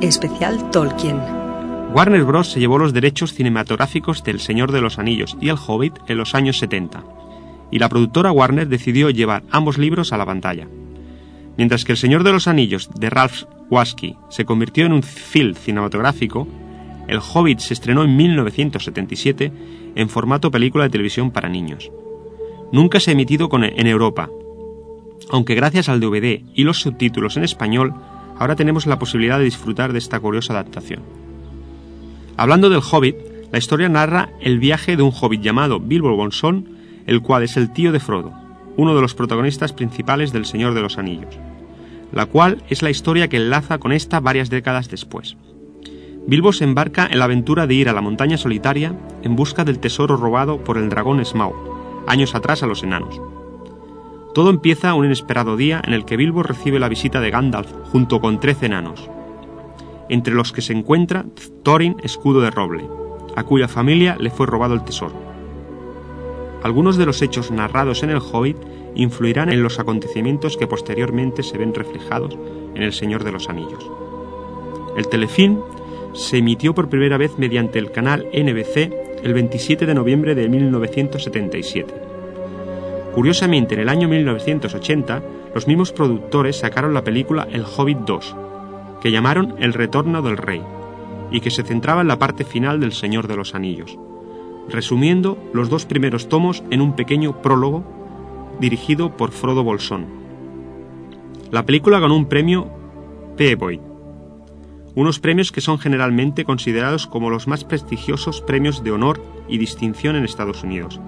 Especial 0.00 0.70
Tolkien. 0.70 1.20
Warner 1.92 2.24
Bros. 2.24 2.52
se 2.52 2.58
llevó 2.58 2.78
los 2.78 2.94
derechos 2.94 3.34
cinematográficos 3.34 4.24
del 4.24 4.40
Señor 4.40 4.72
de 4.72 4.80
los 4.80 4.98
Anillos 4.98 5.36
y 5.38 5.50
El 5.50 5.58
Hobbit 5.58 5.98
en 6.08 6.16
los 6.16 6.34
años 6.34 6.56
70, 6.56 7.04
y 7.70 7.78
la 7.78 7.90
productora 7.90 8.32
Warner 8.32 8.66
decidió 8.66 9.10
llevar 9.10 9.42
ambos 9.50 9.76
libros 9.76 10.14
a 10.14 10.16
la 10.16 10.24
pantalla. 10.24 10.66
Mientras 11.56 11.84
que 11.84 11.92
El 11.92 11.98
Señor 11.98 12.22
de 12.24 12.32
los 12.32 12.48
Anillos 12.48 12.90
de 12.94 13.08
Ralph 13.10 13.44
Wasky 13.70 14.16
se 14.28 14.44
convirtió 14.44 14.84
en 14.86 14.92
un 14.92 15.02
film 15.02 15.54
cinematográfico, 15.54 16.46
El 17.08 17.20
Hobbit 17.20 17.60
se 17.60 17.72
estrenó 17.74 18.04
en 18.04 18.16
1977 18.16 19.52
en 19.94 20.08
formato 20.08 20.50
película 20.50 20.84
de 20.84 20.90
televisión 20.90 21.30
para 21.30 21.48
niños. 21.48 21.90
Nunca 22.72 23.00
se 23.00 23.10
ha 23.10 23.14
emitido 23.14 23.48
con- 23.48 23.64
en 23.64 23.86
Europa, 23.86 24.28
aunque 25.30 25.54
gracias 25.54 25.88
al 25.88 26.00
DVD 26.00 26.42
y 26.54 26.64
los 26.64 26.80
subtítulos 26.80 27.36
en 27.36 27.44
español, 27.44 27.94
ahora 28.38 28.56
tenemos 28.56 28.86
la 28.86 28.98
posibilidad 28.98 29.38
de 29.38 29.44
disfrutar 29.44 29.92
de 29.92 29.98
esta 29.98 30.20
curiosa 30.20 30.52
adaptación. 30.52 31.00
Hablando 32.36 32.68
del 32.68 32.82
Hobbit, 32.82 33.16
la 33.50 33.58
historia 33.58 33.88
narra 33.88 34.30
el 34.40 34.58
viaje 34.58 34.96
de 34.96 35.02
un 35.02 35.12
hobbit 35.18 35.40
llamado 35.40 35.80
Bilbo 35.80 36.14
Bolsón, 36.16 36.68
el 37.06 37.22
cual 37.22 37.44
es 37.44 37.56
el 37.56 37.72
tío 37.72 37.92
de 37.92 38.00
Frodo, 38.00 38.32
uno 38.76 38.94
de 38.94 39.00
los 39.00 39.14
protagonistas 39.14 39.72
principales 39.72 40.32
del 40.32 40.44
Señor 40.44 40.74
de 40.74 40.82
los 40.82 40.98
Anillos, 40.98 41.38
la 42.16 42.24
cual 42.24 42.62
es 42.70 42.80
la 42.80 42.88
historia 42.88 43.28
que 43.28 43.36
enlaza 43.36 43.76
con 43.76 43.92
esta 43.92 44.20
varias 44.20 44.48
décadas 44.48 44.88
después. 44.88 45.36
Bilbo 46.26 46.50
se 46.54 46.64
embarca 46.64 47.06
en 47.06 47.18
la 47.18 47.26
aventura 47.26 47.66
de 47.66 47.74
ir 47.74 47.90
a 47.90 47.92
la 47.92 48.00
montaña 48.00 48.38
solitaria 48.38 48.94
en 49.22 49.36
busca 49.36 49.64
del 49.64 49.80
tesoro 49.80 50.16
robado 50.16 50.64
por 50.64 50.78
el 50.78 50.88
dragón 50.88 51.22
Smaug, 51.22 51.54
años 52.06 52.34
atrás 52.34 52.62
a 52.62 52.66
los 52.66 52.82
enanos. 52.82 53.20
Todo 54.32 54.48
empieza 54.48 54.94
un 54.94 55.04
inesperado 55.04 55.58
día 55.58 55.82
en 55.84 55.92
el 55.92 56.06
que 56.06 56.16
Bilbo 56.16 56.42
recibe 56.42 56.80
la 56.80 56.88
visita 56.88 57.20
de 57.20 57.30
Gandalf 57.30 57.70
junto 57.92 58.18
con 58.18 58.40
trece 58.40 58.64
enanos, 58.64 59.10
entre 60.08 60.32
los 60.32 60.52
que 60.52 60.62
se 60.62 60.72
encuentra 60.72 61.26
Thorin 61.64 61.96
Escudo 62.02 62.40
de 62.40 62.50
Roble, 62.50 62.88
a 63.36 63.42
cuya 63.42 63.68
familia 63.68 64.16
le 64.18 64.30
fue 64.30 64.46
robado 64.46 64.72
el 64.72 64.84
tesoro. 64.84 65.16
Algunos 66.62 66.96
de 66.96 67.04
los 67.04 67.20
hechos 67.20 67.50
narrados 67.50 68.02
en 68.02 68.08
el 68.08 68.22
Hobbit 68.22 68.56
influirán 68.96 69.52
en 69.52 69.62
los 69.62 69.78
acontecimientos 69.78 70.56
que 70.56 70.66
posteriormente 70.66 71.42
se 71.42 71.58
ven 71.58 71.74
reflejados 71.74 72.36
en 72.74 72.82
El 72.82 72.92
Señor 72.92 73.22
de 73.24 73.32
los 73.32 73.48
Anillos. 73.48 73.88
El 74.96 75.08
telefilm 75.08 75.60
se 76.14 76.38
emitió 76.38 76.74
por 76.74 76.88
primera 76.88 77.18
vez 77.18 77.38
mediante 77.38 77.78
el 77.78 77.92
canal 77.92 78.26
NBC 78.32 79.22
el 79.22 79.34
27 79.34 79.86
de 79.86 79.94
noviembre 79.94 80.34
de 80.34 80.48
1977. 80.48 81.94
Curiosamente, 83.14 83.74
en 83.74 83.80
el 83.80 83.88
año 83.88 84.08
1980, 84.08 85.22
los 85.54 85.66
mismos 85.66 85.92
productores 85.92 86.56
sacaron 86.56 86.94
la 86.94 87.04
película 87.04 87.48
El 87.50 87.64
Hobbit 87.64 87.98
2, 87.98 88.36
que 89.00 89.10
llamaron 89.10 89.54
El 89.58 89.72
Retorno 89.72 90.22
del 90.22 90.36
Rey, 90.36 90.62
y 91.30 91.40
que 91.40 91.50
se 91.50 91.62
centraba 91.62 92.02
en 92.02 92.08
la 92.08 92.18
parte 92.18 92.44
final 92.44 92.80
del 92.80 92.92
Señor 92.92 93.26
de 93.26 93.36
los 93.36 93.54
Anillos, 93.54 93.98
resumiendo 94.68 95.38
los 95.52 95.70
dos 95.70 95.86
primeros 95.86 96.28
tomos 96.28 96.62
en 96.70 96.80
un 96.80 96.94
pequeño 96.94 97.40
prólogo 97.42 97.84
dirigido 98.60 99.16
por 99.16 99.32
Frodo 99.32 99.62
Bolsón. 99.62 100.06
La 101.50 101.64
película 101.64 102.00
ganó 102.00 102.16
un 102.16 102.26
premio 102.26 102.68
Peabody, 103.36 103.80
unos 104.94 105.20
premios 105.20 105.52
que 105.52 105.60
son 105.60 105.78
generalmente 105.78 106.44
considerados 106.44 107.06
como 107.06 107.30
los 107.30 107.46
más 107.46 107.64
prestigiosos 107.64 108.40
premios 108.40 108.82
de 108.82 108.90
honor 108.90 109.22
y 109.48 109.58
distinción 109.58 110.16
en 110.16 110.24
Estados 110.24 110.64
Unidos, 110.64 111.00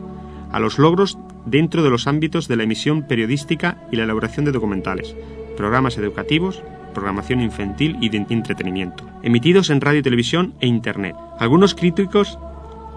a 0.53 0.61
los 0.61 0.79
logros 0.79 1.19
dentro 1.47 1.83
de 1.83 1.91
los 1.91 2.07
ámbitos 2.07 2.49
de 2.49 2.57
la 2.57 2.65
emisión 2.65 3.03
periodística 3.03 3.83
y 3.91 3.97
la 3.97 4.05
elaboración 4.05 4.45
de 4.45 4.53
documentales, 4.53 5.17
programas 5.57 5.97
educativos, 5.97 6.63
programación 6.93 7.41
infantil 7.41 7.97
y 8.01 8.11
de 8.11 8.27
entretenimiento, 8.29 9.05
emitidos 9.23 9.71
en 9.71 9.81
radio, 9.81 10.03
televisión 10.03 10.55
e 10.61 10.67
internet. 10.67 11.17
Algunos 11.39 11.75
críticos 11.75 12.39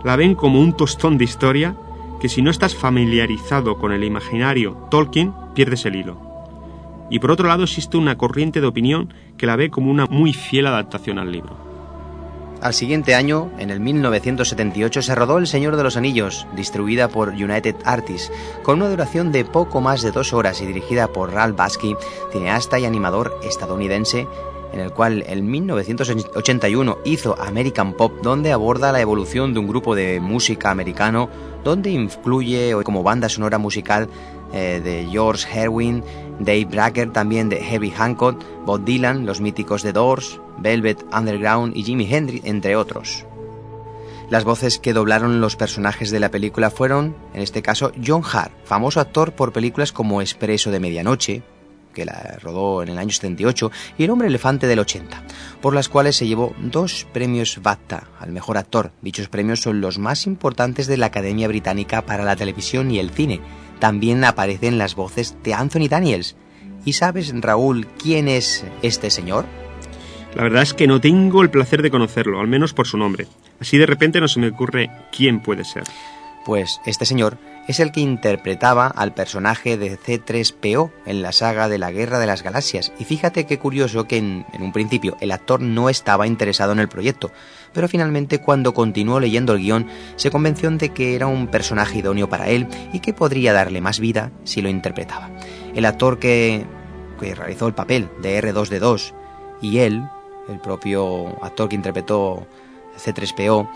la 0.03 0.15
ven 0.15 0.35
como 0.35 0.59
un 0.59 0.75
tostón 0.75 1.17
de 1.17 1.23
historia 1.23 1.75
que 2.21 2.29
si 2.29 2.43
no 2.43 2.51
estás 2.51 2.75
familiarizado 2.75 3.79
con 3.79 3.91
el 3.91 4.03
imaginario 4.03 4.77
Tolkien, 4.91 5.33
pierdes 5.55 5.85
el 5.87 5.95
hilo. 5.95 6.21
Y 7.09 7.17
por 7.17 7.31
otro 7.31 7.47
lado 7.47 7.63
existe 7.63 7.97
una 7.97 8.15
corriente 8.15 8.61
de 8.61 8.67
opinión 8.67 9.11
que 9.37 9.47
la 9.47 9.55
ve 9.55 9.71
como 9.71 9.89
una 9.89 10.05
muy 10.05 10.31
fiel 10.31 10.67
adaptación 10.67 11.17
al 11.17 11.31
libro. 11.31 11.57
Al 12.61 12.75
siguiente 12.75 13.15
año, 13.15 13.49
en 13.57 13.71
el 13.71 13.79
1978, 13.79 15.01
se 15.01 15.15
rodó 15.15 15.39
El 15.39 15.47
Señor 15.47 15.77
de 15.77 15.83
los 15.83 15.97
Anillos, 15.97 16.45
distribuida 16.55 17.07
por 17.07 17.29
United 17.29 17.75
Artists, 17.85 18.31
con 18.61 18.77
una 18.77 18.91
duración 18.91 19.31
de 19.31 19.43
poco 19.43 19.81
más 19.81 20.03
de 20.03 20.11
dos 20.11 20.31
horas 20.31 20.61
y 20.61 20.67
dirigida 20.67 21.07
por 21.07 21.33
Ralph 21.33 21.57
Bakshi, 21.57 21.95
cineasta 22.31 22.77
y 22.77 22.85
animador 22.85 23.35
estadounidense, 23.41 24.27
en 24.73 24.79
el 24.79 24.91
cual 24.91 25.23
en 25.27 25.49
1981 25.49 26.99
hizo 27.03 27.35
American 27.41 27.93
Pop, 27.93 28.13
donde 28.21 28.51
aborda 28.51 28.91
la 28.91 29.01
evolución 29.01 29.53
de 29.53 29.59
un 29.59 29.67
grupo 29.67 29.95
de 29.95 30.19
música 30.19 30.69
americano, 30.69 31.29
donde 31.63 31.91
incluye 31.91 32.73
como 32.83 33.03
banda 33.03 33.29
sonora 33.29 33.57
musical 33.57 34.09
eh, 34.53 34.81
de 34.83 35.07
George 35.09 35.47
Herwin, 35.51 36.03
Dave 36.39 36.65
Bracker, 36.65 37.11
también 37.11 37.49
de 37.49 37.57
Heavy 37.57 37.91
Hancock, 37.91 38.43
Bob 38.65 38.83
Dylan, 38.83 39.25
los 39.25 39.39
míticos 39.39 39.81
The 39.83 39.93
Doors, 39.93 40.39
Velvet 40.57 41.05
Underground 41.13 41.75
y 41.75 41.83
Jimi 41.83 42.11
Hendrix, 42.13 42.45
entre 42.45 42.75
otros. 42.75 43.25
Las 44.29 44.43
voces 44.45 44.79
que 44.79 44.93
doblaron 44.93 45.41
los 45.41 45.57
personajes 45.57 46.09
de 46.09 46.19
la 46.19 46.31
película 46.31 46.69
fueron, 46.69 47.15
en 47.33 47.41
este 47.41 47.61
caso, 47.61 47.91
John 48.05 48.23
Hart, 48.23 48.53
famoso 48.63 49.01
actor 49.01 49.33
por 49.33 49.51
películas 49.51 49.91
como 49.91 50.21
Expreso 50.21 50.71
de 50.71 50.79
Medianoche, 50.79 51.43
que 51.91 52.05
la 52.05 52.37
rodó 52.41 52.83
en 52.83 52.89
el 52.89 52.97
año 52.97 53.11
78, 53.11 53.71
y 53.97 54.03
El 54.03 54.11
hombre 54.11 54.27
elefante 54.27 54.67
del 54.67 54.79
80, 54.79 55.23
por 55.61 55.73
las 55.73 55.89
cuales 55.89 56.15
se 56.15 56.27
llevó 56.27 56.55
dos 56.59 57.07
premios 57.11 57.59
BAFTA 57.61 58.07
al 58.19 58.31
mejor 58.31 58.57
actor. 58.57 58.91
Dichos 59.01 59.29
premios 59.29 59.61
son 59.61 59.81
los 59.81 59.99
más 59.99 60.27
importantes 60.27 60.87
de 60.87 60.97
la 60.97 61.07
Academia 61.07 61.47
Británica 61.47 62.05
para 62.05 62.23
la 62.23 62.35
televisión 62.35 62.91
y 62.91 62.99
el 62.99 63.11
cine. 63.11 63.41
También 63.79 64.23
aparecen 64.23 64.77
las 64.77 64.95
voces 64.95 65.35
de 65.43 65.53
Anthony 65.53 65.87
Daniels. 65.89 66.35
¿Y 66.85 66.93
sabes, 66.93 67.33
Raúl, 67.39 67.87
quién 68.01 68.27
es 68.27 68.65
este 68.81 69.09
señor? 69.09 69.45
La 70.35 70.43
verdad 70.43 70.63
es 70.63 70.73
que 70.73 70.87
no 70.87 71.01
tengo 71.01 71.41
el 71.41 71.49
placer 71.49 71.81
de 71.81 71.91
conocerlo, 71.91 72.39
al 72.39 72.47
menos 72.47 72.73
por 72.73 72.87
su 72.87 72.97
nombre. 72.97 73.27
Así 73.59 73.77
de 73.77 73.85
repente 73.85 74.21
no 74.21 74.27
se 74.27 74.39
me 74.39 74.47
ocurre 74.47 74.89
quién 75.11 75.41
puede 75.41 75.65
ser. 75.65 75.83
Pues 76.45 76.81
este 76.85 77.05
señor 77.05 77.37
es 77.67 77.79
el 77.79 77.91
que 77.91 77.99
interpretaba 78.01 78.87
al 78.87 79.13
personaje 79.13 79.77
de 79.77 79.97
C3PO 79.97 80.91
en 81.05 81.21
la 81.21 81.31
saga 81.31 81.69
de 81.69 81.77
la 81.77 81.91
Guerra 81.91 82.17
de 82.17 82.25
las 82.25 82.41
Galaxias. 82.41 82.91
Y 82.97 83.05
fíjate 83.05 83.45
qué 83.45 83.59
curioso 83.59 84.05
que 84.05 84.17
en, 84.17 84.45
en, 84.51 84.63
un 84.63 84.71
principio 84.71 85.17
el 85.21 85.31
actor 85.31 85.61
no 85.61 85.89
estaba 85.89 86.25
interesado 86.25 86.71
en 86.71 86.79
el 86.79 86.89
proyecto, 86.89 87.31
pero 87.73 87.87
finalmente 87.87 88.39
cuando 88.39 88.73
continuó 88.73 89.19
leyendo 89.19 89.53
el 89.53 89.59
guion 89.59 89.87
se 90.15 90.31
convenció 90.31 90.71
de 90.71 90.89
que 90.89 91.15
era 91.15 91.27
un 91.27 91.47
personaje 91.47 91.99
idóneo 91.99 92.29
para 92.29 92.49
él 92.49 92.67
y 92.93 92.99
que 92.99 93.13
podría 93.13 93.53
darle 93.53 93.81
más 93.81 93.99
vida 93.99 94.31
si 94.43 94.61
lo 94.61 94.69
interpretaba. 94.69 95.29
El 95.75 95.85
actor 95.85 96.19
que, 96.19 96.65
que 97.19 97.35
realizó 97.35 97.67
el 97.67 97.73
papel 97.73 98.09
de 98.21 98.41
R2D2 98.41 99.13
y 99.61 99.79
él, 99.79 100.03
el 100.49 100.59
propio 100.59 101.43
actor 101.43 101.69
que 101.69 101.75
interpretó 101.75 102.47
C3PO, 102.97 103.69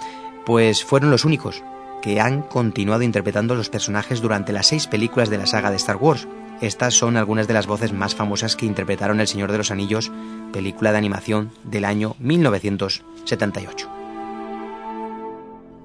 pues 0.46 0.84
fueron 0.84 1.12
los 1.12 1.26
únicos 1.26 1.64
que 2.06 2.22
han 2.22 2.44
continuado 2.44 3.02
interpretando 3.02 3.56
los 3.56 3.72
personajes 3.72 4.22
durante 4.22 4.54
las 4.54 4.68
seis 4.68 4.86
películas 4.86 5.32
de 5.32 5.40
la 5.40 5.48
saga 5.48 5.72
de 5.72 5.78
Star 5.78 5.96
Wars. 5.96 6.28
Estas 6.62 6.94
son 6.94 7.18
algunas 7.18 7.48
de 7.48 7.56
las 7.56 7.66
voces 7.66 7.94
más 7.94 8.14
famosas 8.14 8.56
que 8.56 8.68
interpretaron 8.68 9.20
El 9.20 9.28
Señor 9.28 9.52
de 9.52 9.58
los 9.58 9.72
Anillos, 9.72 10.12
película 10.54 10.92
de 10.92 11.00
animación 11.00 11.50
del 11.64 11.84
año 11.84 12.16
1978. 12.20 13.90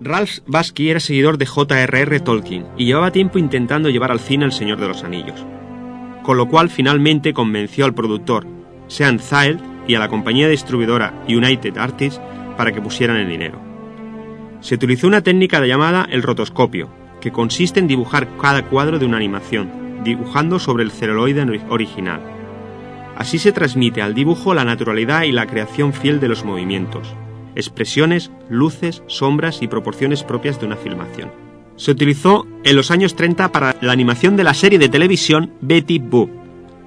Ralph 0.03 0.41
Bakshi 0.47 0.91
era 0.91 1.01
seguidor 1.01 1.39
de 1.39 1.47
J.R.R. 1.47 2.21
Tolkien 2.21 2.67
y 2.77 2.85
llevaba 2.85 3.13
tiempo 3.13 3.39
intentando 3.39 3.89
llevar 3.89 4.11
al 4.11 4.21
cine 4.21 4.45
El 4.45 4.53
Señor 4.53 4.79
de 4.79 4.89
los 4.89 5.03
Anillos, 5.05 5.43
con 6.23 6.37
lo 6.37 6.49
cual 6.49 6.69
finalmente 6.69 7.33
convenció 7.33 7.87
al 7.87 7.95
productor 7.95 8.47
Sean 8.89 9.21
Ziel 9.21 9.59
y 9.89 9.95
a 9.95 9.99
la 9.99 10.09
compañía 10.09 10.51
distribuidora 10.51 11.25
United 11.27 11.79
Artists 11.79 12.21
para 12.59 12.73
que 12.73 12.83
pusieran 12.83 13.17
el 13.17 13.29
dinero. 13.29 13.70
Se 14.61 14.75
utilizó 14.75 15.07
una 15.07 15.23
técnica 15.23 15.65
llamada 15.65 16.07
el 16.11 16.23
rotoscopio, 16.23 16.89
que 17.21 17.33
consiste 17.33 17.81
en 17.81 17.87
dibujar 17.87 18.29
cada 18.41 18.65
cuadro 18.67 18.99
de 18.99 19.07
una 19.07 19.17
animación, 19.17 20.03
dibujando 20.05 20.59
sobre 20.59 20.85
el 20.85 20.91
celuloide 20.91 21.61
original. 21.69 22.21
Así 23.17 23.39
se 23.39 23.53
transmite 23.53 24.03
al 24.03 24.15
dibujo 24.15 24.55
la 24.55 24.65
naturalidad 24.65 25.23
y 25.23 25.33
la 25.33 25.47
creación 25.47 25.93
fiel 25.93 26.21
de 26.21 26.29
los 26.29 26.45
movimientos, 26.45 27.15
expresiones, 27.55 28.31
luces, 28.49 29.03
sombras 29.07 29.63
y 29.63 29.69
proporciones 29.69 30.23
propias 30.23 30.61
de 30.61 30.67
una 30.67 30.77
filmación. 30.77 31.31
Se 31.77 31.91
utilizó 31.91 32.47
en 32.65 32.77
los 32.77 32.91
años 32.91 33.17
30 33.17 33.53
para 33.53 33.77
la 33.81 33.93
animación 33.93 34.37
de 34.37 34.45
la 34.45 34.55
serie 34.55 34.79
de 34.79 34.89
televisión 34.89 35.53
Betty 35.61 35.99
Boop, 35.99 36.31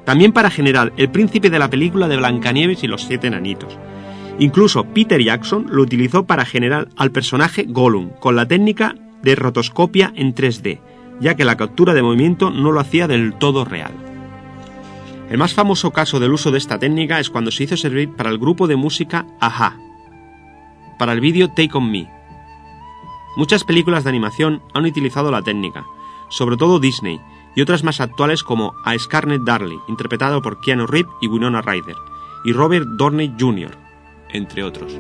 también 0.06 0.32
para 0.32 0.50
generar 0.50 0.94
el 0.98 1.10
príncipe 1.10 1.50
de 1.50 1.60
la 1.60 1.70
película 1.70 2.08
de 2.08 2.18
Blancanieves 2.18 2.84
y 2.84 2.88
los 2.88 3.04
siete 3.04 3.28
enanitos, 3.28 3.78
Incluso 4.40 4.84
Peter 4.86 5.22
Jackson 5.22 5.68
lo 5.70 5.84
utilizó 5.84 6.26
para 6.26 6.46
generar 6.46 6.90
al 6.98 7.12
personaje 7.12 7.66
Gollum 7.68 8.10
con 8.20 8.36
la 8.36 8.48
técnica 8.48 8.96
de 9.22 9.36
rotoscopia 9.36 10.12
en 10.16 10.34
3D, 10.34 10.80
ya 11.20 11.36
que 11.36 11.46
la 11.46 11.56
captura 11.56 11.94
de 11.94 12.02
movimiento 12.02 12.50
no 12.50 12.72
lo 12.72 12.80
hacía 12.80 13.08
del 13.08 13.34
todo 13.36 13.64
real. 13.64 13.94
El 15.30 15.38
más 15.38 15.54
famoso 15.54 15.92
caso 15.92 16.20
del 16.20 16.34
uso 16.34 16.52
de 16.52 16.58
esta 16.58 16.80
técnica 16.80 17.20
es 17.20 17.30
cuando 17.30 17.52
se 17.52 17.64
hizo 17.64 17.78
servir 17.78 18.12
para 18.16 18.30
el 18.30 18.38
grupo 18.38 18.68
de 18.68 18.76
música 18.76 19.26
Aja, 19.40 19.78
para 20.98 21.14
el 21.14 21.22
vídeo 21.22 21.50
Take 21.50 21.72
On 21.74 21.90
Me. 21.90 22.10
Muchas 23.38 23.64
películas 23.64 24.04
de 24.04 24.10
animación 24.10 24.62
han 24.74 24.86
utilizado 24.86 25.32
la 25.32 25.42
técnica, 25.42 25.86
sobre 26.30 26.58
todo 26.58 26.80
Disney, 26.80 27.20
y 27.56 27.62
otras 27.62 27.84
más 27.84 28.02
actuales 28.02 28.44
como 28.44 28.74
A 28.84 28.98
Scarlet 28.98 29.42
Darling, 29.44 29.80
interpretado 29.88 30.42
por 30.42 30.60
Keanu 30.60 30.88
Reeves 30.88 31.12
y 31.22 31.28
Winona 31.28 31.62
Ryder, 31.62 31.96
y 32.46 32.52
Robert 32.52 32.86
Downey 32.98 33.34
Jr., 33.40 33.83
entre 34.34 34.64
otros. 34.64 34.94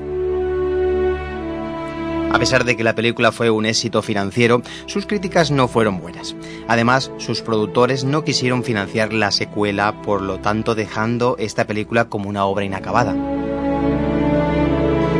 A 2.33 2.39
pesar 2.39 2.63
de 2.63 2.75
que 2.75 2.83
la 2.83 2.95
película 2.95 3.31
fue 3.31 3.51
un 3.51 3.67
éxito 3.67 4.01
financiero, 4.01 4.63
sus 4.87 5.05
críticas 5.05 5.51
no 5.51 5.67
fueron 5.67 5.99
buenas. 5.99 6.35
Además, 6.67 7.11
sus 7.17 7.41
productores 7.41 8.05
no 8.05 8.23
quisieron 8.23 8.63
financiar 8.63 9.13
la 9.13 9.29
secuela, 9.29 10.01
por 10.01 10.23
lo 10.23 10.39
tanto 10.39 10.73
dejando 10.73 11.35
esta 11.37 11.65
película 11.65 12.05
como 12.05 12.29
una 12.29 12.45
obra 12.45 12.65
inacabada. 12.65 13.15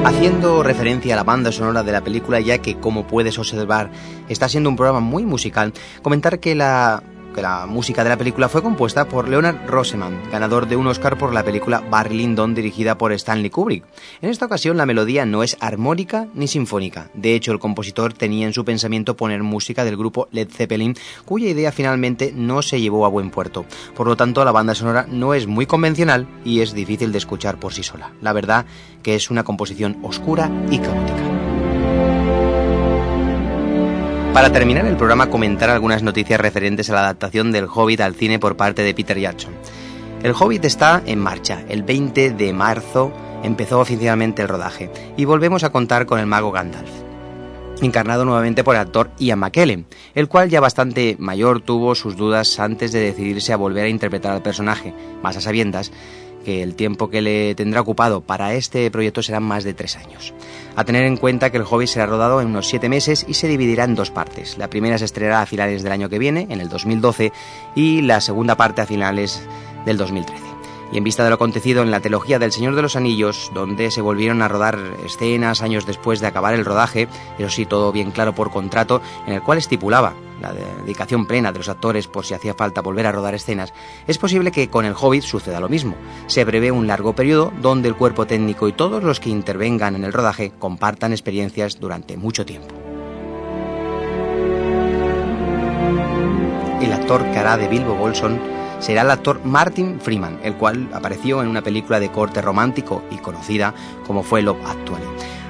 Haciendo 0.03 0.63
referencia 0.63 1.13
a 1.13 1.17
la 1.17 1.23
banda 1.23 1.51
sonora 1.51 1.83
de 1.83 1.91
la 1.91 2.01
película, 2.01 2.39
ya 2.39 2.57
que 2.57 2.75
como 2.75 3.05
puedes 3.05 3.37
observar 3.37 3.91
está 4.27 4.49
siendo 4.49 4.69
un 4.69 4.75
programa 4.75 4.99
muy 4.99 5.23
musical, 5.23 5.71
comentar 6.01 6.39
que 6.39 6.55
la 6.55 7.03
que 7.33 7.41
la 7.41 7.65
música 7.65 8.03
de 8.03 8.09
la 8.09 8.17
película 8.17 8.47
fue 8.47 8.61
compuesta 8.61 9.07
por 9.09 9.27
Leonard 9.27 9.67
Roseman, 9.67 10.21
ganador 10.31 10.67
de 10.67 10.75
un 10.75 10.87
Oscar 10.87 11.17
por 11.17 11.33
la 11.33 11.43
película 11.43 11.83
Barry 11.89 12.23
dirigida 12.53 12.97
por 12.97 13.11
Stanley 13.11 13.49
Kubrick. 13.49 13.83
En 14.21 14.29
esta 14.29 14.45
ocasión 14.45 14.77
la 14.77 14.85
melodía 14.85 15.25
no 15.25 15.43
es 15.43 15.57
armónica 15.59 16.27
ni 16.33 16.47
sinfónica. 16.47 17.09
De 17.13 17.35
hecho, 17.35 17.51
el 17.51 17.59
compositor 17.59 18.13
tenía 18.13 18.47
en 18.47 18.53
su 18.53 18.63
pensamiento 18.63 19.17
poner 19.17 19.43
música 19.43 19.83
del 19.83 19.97
grupo 19.97 20.27
Led 20.31 20.49
Zeppelin, 20.49 20.95
cuya 21.25 21.49
idea 21.49 21.71
finalmente 21.71 22.31
no 22.35 22.61
se 22.61 22.79
llevó 22.79 23.05
a 23.05 23.09
buen 23.09 23.29
puerto. 23.29 23.65
Por 23.95 24.07
lo 24.07 24.15
tanto, 24.15 24.45
la 24.45 24.51
banda 24.51 24.75
sonora 24.75 25.05
no 25.09 25.33
es 25.33 25.47
muy 25.47 25.65
convencional 25.65 26.27
y 26.45 26.61
es 26.61 26.73
difícil 26.73 27.11
de 27.11 27.17
escuchar 27.17 27.59
por 27.59 27.73
sí 27.73 27.83
sola. 27.83 28.11
La 28.21 28.33
verdad 28.33 28.65
que 29.01 29.15
es 29.15 29.29
una 29.29 29.43
composición 29.43 29.97
oscura 30.03 30.49
y 30.69 30.79
caótica. 30.79 31.42
Para 34.33 34.51
terminar 34.51 34.87
el 34.87 34.97
programa 34.97 35.29
comentar 35.29 35.69
algunas 35.69 36.01
noticias 36.01 36.41
referentes 36.41 36.89
a 36.89 36.93
la 36.93 37.01
adaptación 37.01 37.51
del 37.51 37.67
Hobbit 37.71 38.01
al 38.01 38.15
cine 38.15 38.39
por 38.39 38.57
parte 38.57 38.81
de 38.81 38.95
Peter 38.95 39.19
Jackson. 39.19 39.53
El 40.23 40.33
Hobbit 40.33 40.65
está 40.65 41.03
en 41.05 41.19
marcha. 41.19 41.63
El 41.69 41.83
20 41.83 42.31
de 42.31 42.51
marzo 42.51 43.13
empezó 43.43 43.79
oficialmente 43.79 44.41
el 44.41 44.47
rodaje 44.47 44.89
y 45.17 45.25
volvemos 45.25 45.63
a 45.63 45.71
contar 45.71 46.07
con 46.07 46.19
el 46.19 46.25
mago 46.25 46.51
Gandalf, 46.51 46.89
encarnado 47.83 48.25
nuevamente 48.25 48.63
por 48.63 48.73
el 48.73 48.81
actor 48.81 49.11
Ian 49.19 49.37
McKellen, 49.37 49.85
el 50.15 50.27
cual 50.27 50.49
ya 50.49 50.59
bastante 50.59 51.15
mayor 51.19 51.61
tuvo 51.61 51.93
sus 51.93 52.17
dudas 52.17 52.59
antes 52.59 52.91
de 52.91 53.01
decidirse 53.01 53.53
a 53.53 53.57
volver 53.57 53.85
a 53.85 53.89
interpretar 53.89 54.33
al 54.33 54.41
personaje, 54.41 54.95
más 55.21 55.37
a 55.37 55.41
sabiendas 55.41 55.91
que 56.43 56.61
el 56.61 56.75
tiempo 56.75 57.09
que 57.09 57.21
le 57.21 57.55
tendrá 57.55 57.81
ocupado 57.81 58.21
para 58.21 58.53
este 58.53 58.89
proyecto 58.91 59.23
serán 59.23 59.43
más 59.43 59.63
de 59.63 59.73
tres 59.73 59.95
años. 59.95 60.33
A 60.75 60.83
tener 60.83 61.05
en 61.05 61.17
cuenta 61.17 61.51
que 61.51 61.57
el 61.57 61.63
hobby 61.63 61.87
será 61.87 62.05
rodado 62.05 62.41
en 62.41 62.47
unos 62.47 62.67
siete 62.67 62.89
meses 62.89 63.25
y 63.27 63.33
se 63.33 63.47
dividirá 63.47 63.85
en 63.85 63.95
dos 63.95 64.11
partes. 64.11 64.57
La 64.57 64.69
primera 64.69 64.97
se 64.97 65.05
estrenará 65.05 65.41
a 65.41 65.45
finales 65.45 65.83
del 65.83 65.91
año 65.91 66.09
que 66.09 66.19
viene, 66.19 66.47
en 66.49 66.61
el 66.61 66.69
2012, 66.69 67.31
y 67.75 68.01
la 68.01 68.21
segunda 68.21 68.55
parte 68.55 68.81
a 68.81 68.85
finales 68.85 69.41
del 69.85 69.97
2013 69.97 70.52
y 70.93 70.97
en 70.97 71.03
vista 71.03 71.23
de 71.23 71.29
lo 71.29 71.35
acontecido 71.35 71.81
en 71.81 71.89
la 71.89 72.01
trilogía 72.01 72.37
del 72.37 72.51
Señor 72.51 72.75
de 72.75 72.83
los 72.83 72.95
Anillos, 72.95 73.51
donde 73.53 73.89
se 73.89 74.01
volvieron 74.01 74.43
a 74.43 74.47
rodar 74.47 74.79
escenas 75.03 75.63
años 75.63 75.87
después 75.87 76.19
de 76.19 76.27
acabar 76.27 76.53
el 76.53 76.65
rodaje, 76.65 77.07
pero 77.35 77.49
sí 77.49 77.65
todo 77.65 77.91
bien 77.91 78.11
claro 78.11 78.35
por 78.35 78.51
contrato, 78.51 79.01
en 79.25 79.33
el 79.33 79.41
cual 79.41 79.57
estipulaba 79.57 80.13
la 80.39 80.53
dedicación 80.53 81.25
plena 81.25 81.51
de 81.51 81.57
los 81.57 81.69
actores 81.69 82.07
por 82.07 82.25
si 82.25 82.35
hacía 82.35 82.53
falta 82.53 82.81
volver 82.81 83.07
a 83.07 83.11
rodar 83.11 83.33
escenas, 83.33 83.73
es 84.05 84.19
posible 84.19 84.51
que 84.51 84.69
con 84.69 84.85
el 84.85 84.93
Hobbit 84.93 85.23
suceda 85.23 85.59
lo 85.59 85.69
mismo. 85.69 85.95
Se 86.27 86.45
prevé 86.45 86.71
un 86.71 86.85
largo 86.85 87.13
periodo 87.13 87.51
donde 87.59 87.87
el 87.87 87.95
cuerpo 87.95 88.27
técnico 88.27 88.67
y 88.67 88.73
todos 88.73 89.03
los 89.03 89.19
que 89.19 89.29
intervengan 89.29 89.95
en 89.95 90.03
el 90.03 90.13
rodaje 90.13 90.51
compartan 90.59 91.11
experiencias 91.11 91.79
durante 91.79 92.17
mucho 92.17 92.45
tiempo. 92.45 92.75
El 96.81 96.93
actor 96.93 97.23
que 97.31 97.39
hará 97.39 97.57
de 97.57 97.67
Bilbo 97.67 97.95
Bolson 97.95 98.62
será 98.83 99.03
el 99.03 99.11
actor 99.11 99.39
Martin 99.45 100.01
Freeman, 100.01 100.39
el 100.43 100.55
cual 100.55 100.89
apareció 100.91 101.41
en 101.41 101.47
una 101.47 101.61
película 101.61 102.01
de 102.01 102.11
corte 102.11 102.41
romántico 102.41 103.01
y 103.11 103.15
conocida 103.15 103.73
como 104.05 104.23
fue 104.23 104.41
Love 104.41 104.57
Actually. 104.65 105.05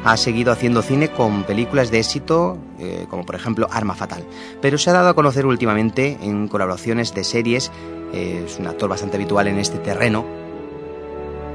Ha 0.05 0.17
seguido 0.17 0.51
haciendo 0.51 0.83
cine 0.83 1.09
con 1.09 1.43
películas 1.43 1.89
de 1.89 1.99
éxito, 1.99 2.59
eh, 2.77 3.07
como 3.09 3.25
por 3.25 3.33
ejemplo 3.33 3.67
Arma 3.71 3.95
Fatal, 3.95 4.23
pero 4.61 4.77
se 4.77 4.91
ha 4.91 4.93
dado 4.93 5.09
a 5.09 5.15
conocer 5.15 5.47
últimamente 5.47 6.19
en 6.21 6.47
colaboraciones 6.47 7.15
de 7.15 7.23
series, 7.23 7.71
eh, 8.13 8.43
es 8.45 8.59
un 8.59 8.67
actor 8.67 8.87
bastante 8.87 9.17
habitual 9.17 9.47
en 9.47 9.57
este 9.57 9.79
terreno, 9.79 10.23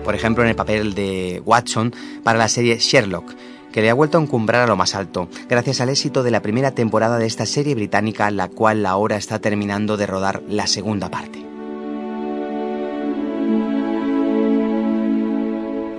por 0.03 0.17
ejemplo 0.17 0.43
en 0.43 0.51
el 0.51 0.57
papel 0.57 0.95
de 0.95 1.41
Watson 1.45 1.95
para 2.25 2.41
la 2.41 2.49
serie 2.49 2.79
Sherlock, 2.79 3.35
que 3.71 3.83
le 3.83 3.91
ha 3.91 3.95
vuelto 3.95 4.19
a 4.19 4.23
encumbrar 4.23 4.63
a 4.63 4.67
lo 4.67 4.75
más 4.75 4.97
alto, 4.97 5.29
gracias 5.49 5.81
al 5.81 5.91
éxito 5.91 6.25
de 6.25 6.33
la 6.33 6.43
primera 6.43 6.73
temporada 6.73 7.19
de 7.19 7.27
esta 7.27 7.47
serie 7.47 7.77
británica, 7.77 8.33
la 8.33 8.49
cual 8.49 8.85
ahora 8.85 9.17
está 9.17 9.39
terminando 9.39 9.97
de 9.97 10.09
rodar 10.09 10.43
la 10.49 10.67
segunda 10.67 11.09
parte. 11.09 11.49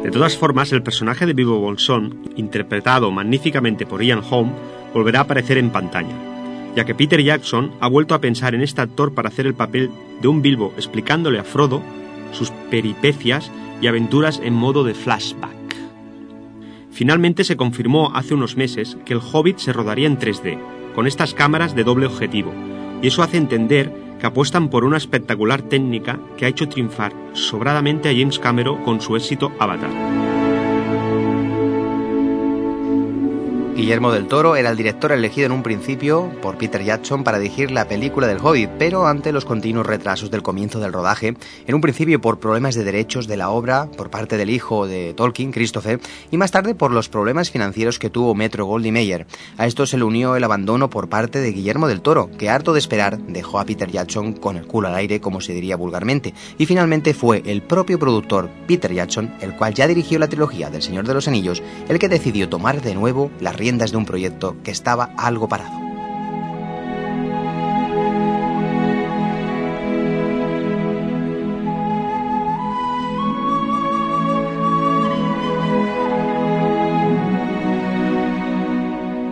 De 0.03 0.11
todas 0.11 0.37
formas, 0.37 0.71
el 0.71 0.81
personaje 0.81 1.25
de 1.25 1.33
Bilbo 1.33 1.59
Bolsón, 1.59 2.21
interpretado 2.37 3.11
magníficamente 3.11 3.85
por 3.85 4.01
Ian 4.01 4.21
Holm, 4.29 4.51
volverá 4.93 5.19
a 5.19 5.23
aparecer 5.23 5.57
en 5.57 5.71
pantalla, 5.71 6.15
ya 6.75 6.85
que 6.85 6.95
Peter 6.95 7.21
Jackson 7.21 7.71
ha 7.81 7.89
vuelto 7.89 8.15
a 8.15 8.21
pensar 8.21 8.55
en 8.55 8.61
este 8.61 8.81
actor 8.81 9.13
para 9.13 9.27
hacer 9.27 9.45
el 9.45 9.55
papel 9.55 9.91
de 10.21 10.27
un 10.29 10.41
Bilbo 10.41 10.73
explicándole 10.77 11.37
a 11.37 11.43
Frodo 11.43 11.81
sus 12.31 12.51
peripecias 12.71 13.51
y 13.81 13.87
aventuras 13.87 14.39
en 14.43 14.53
modo 14.53 14.85
de 14.85 14.93
flashback. 14.93 15.75
Finalmente 16.91 17.43
se 17.43 17.57
confirmó 17.57 18.11
hace 18.15 18.33
unos 18.33 18.55
meses 18.55 18.97
que 19.05 19.13
el 19.13 19.21
Hobbit 19.21 19.57
se 19.57 19.73
rodaría 19.73 20.07
en 20.07 20.17
3D, 20.17 20.57
con 20.95 21.07
estas 21.07 21.33
cámaras 21.33 21.75
de 21.75 21.83
doble 21.83 22.05
objetivo, 22.05 22.53
y 23.01 23.07
eso 23.07 23.21
hace 23.21 23.37
entender 23.37 23.93
que 24.19 24.27
apuestan 24.27 24.69
por 24.69 24.83
una 24.83 24.97
espectacular 24.97 25.61
técnica 25.61 26.19
que 26.37 26.45
ha 26.45 26.49
hecho 26.49 26.69
triunfar 26.69 27.13
sobradamente 27.33 28.09
a 28.09 28.13
James 28.13 28.39
Cameron 28.39 28.83
con 28.83 29.01
su 29.01 29.15
éxito 29.15 29.51
Avatar. 29.59 30.28
Guillermo 33.79 34.11
del 34.11 34.27
Toro 34.27 34.57
era 34.57 34.71
el 34.71 34.75
director 34.75 35.13
elegido 35.13 35.45
en 35.45 35.53
un 35.53 35.63
principio 35.63 36.29
por 36.41 36.57
Peter 36.57 36.83
Jackson 36.83 37.23
para 37.23 37.39
dirigir 37.39 37.71
la 37.71 37.87
película 37.87 38.27
del 38.27 38.39
Hobbit, 38.43 38.71
pero 38.77 39.07
ante 39.07 39.31
los 39.31 39.45
continuos 39.45 39.87
retrasos 39.87 40.29
del 40.29 40.43
comienzo 40.43 40.81
del 40.81 40.91
rodaje, 40.91 41.37
en 41.65 41.75
un 41.75 41.79
principio 41.79 42.19
por 42.19 42.41
problemas 42.41 42.75
de 42.75 42.83
derechos 42.83 43.25
de 43.25 43.37
la 43.37 43.51
obra 43.51 43.87
por 43.95 44.09
parte 44.09 44.35
del 44.35 44.49
hijo 44.49 44.85
de 44.85 45.13
Tolkien, 45.13 45.53
Christopher, 45.53 46.01
y 46.29 46.35
más 46.35 46.51
tarde 46.51 46.75
por 46.75 46.91
los 46.91 47.07
problemas 47.07 47.51
financieros 47.51 47.99
que 47.99 48.09
tuvo 48.09 48.35
Metro 48.35 48.65
Goldie 48.65 48.91
Mayer. 48.91 49.25
A 49.57 49.65
esto 49.65 49.85
se 49.85 49.97
le 49.97 50.03
unió 50.03 50.35
el 50.35 50.43
abandono 50.43 50.89
por 50.89 51.07
parte 51.07 51.39
de 51.39 51.53
Guillermo 51.53 51.87
del 51.87 52.01
Toro, 52.01 52.29
que 52.37 52.49
harto 52.49 52.73
de 52.73 52.79
esperar 52.79 53.17
dejó 53.17 53.61
a 53.61 53.65
Peter 53.65 53.89
Jackson 53.89 54.33
con 54.33 54.57
el 54.57 54.67
culo 54.67 54.89
al 54.89 54.95
aire, 54.95 55.21
como 55.21 55.39
se 55.39 55.53
diría 55.53 55.77
vulgarmente, 55.77 56.33
y 56.57 56.65
finalmente 56.65 57.13
fue 57.13 57.43
el 57.45 57.61
propio 57.61 57.97
productor 57.97 58.49
Peter 58.67 58.93
Jackson, 58.93 59.33
el 59.39 59.55
cual 59.55 59.73
ya 59.73 59.87
dirigió 59.87 60.19
la 60.19 60.27
trilogía 60.27 60.69
del 60.69 60.81
Señor 60.81 61.07
de 61.07 61.13
los 61.13 61.29
Anillos, 61.29 61.63
el 61.87 61.97
que 61.97 62.09
decidió 62.09 62.49
tomar 62.49 62.81
de 62.81 62.93
nuevo 62.93 63.31
las 63.39 63.55
de 63.77 63.97
un 63.97 64.05
proyecto 64.05 64.55
que 64.63 64.71
estaba 64.71 65.11
algo 65.15 65.47
parado. 65.47 65.77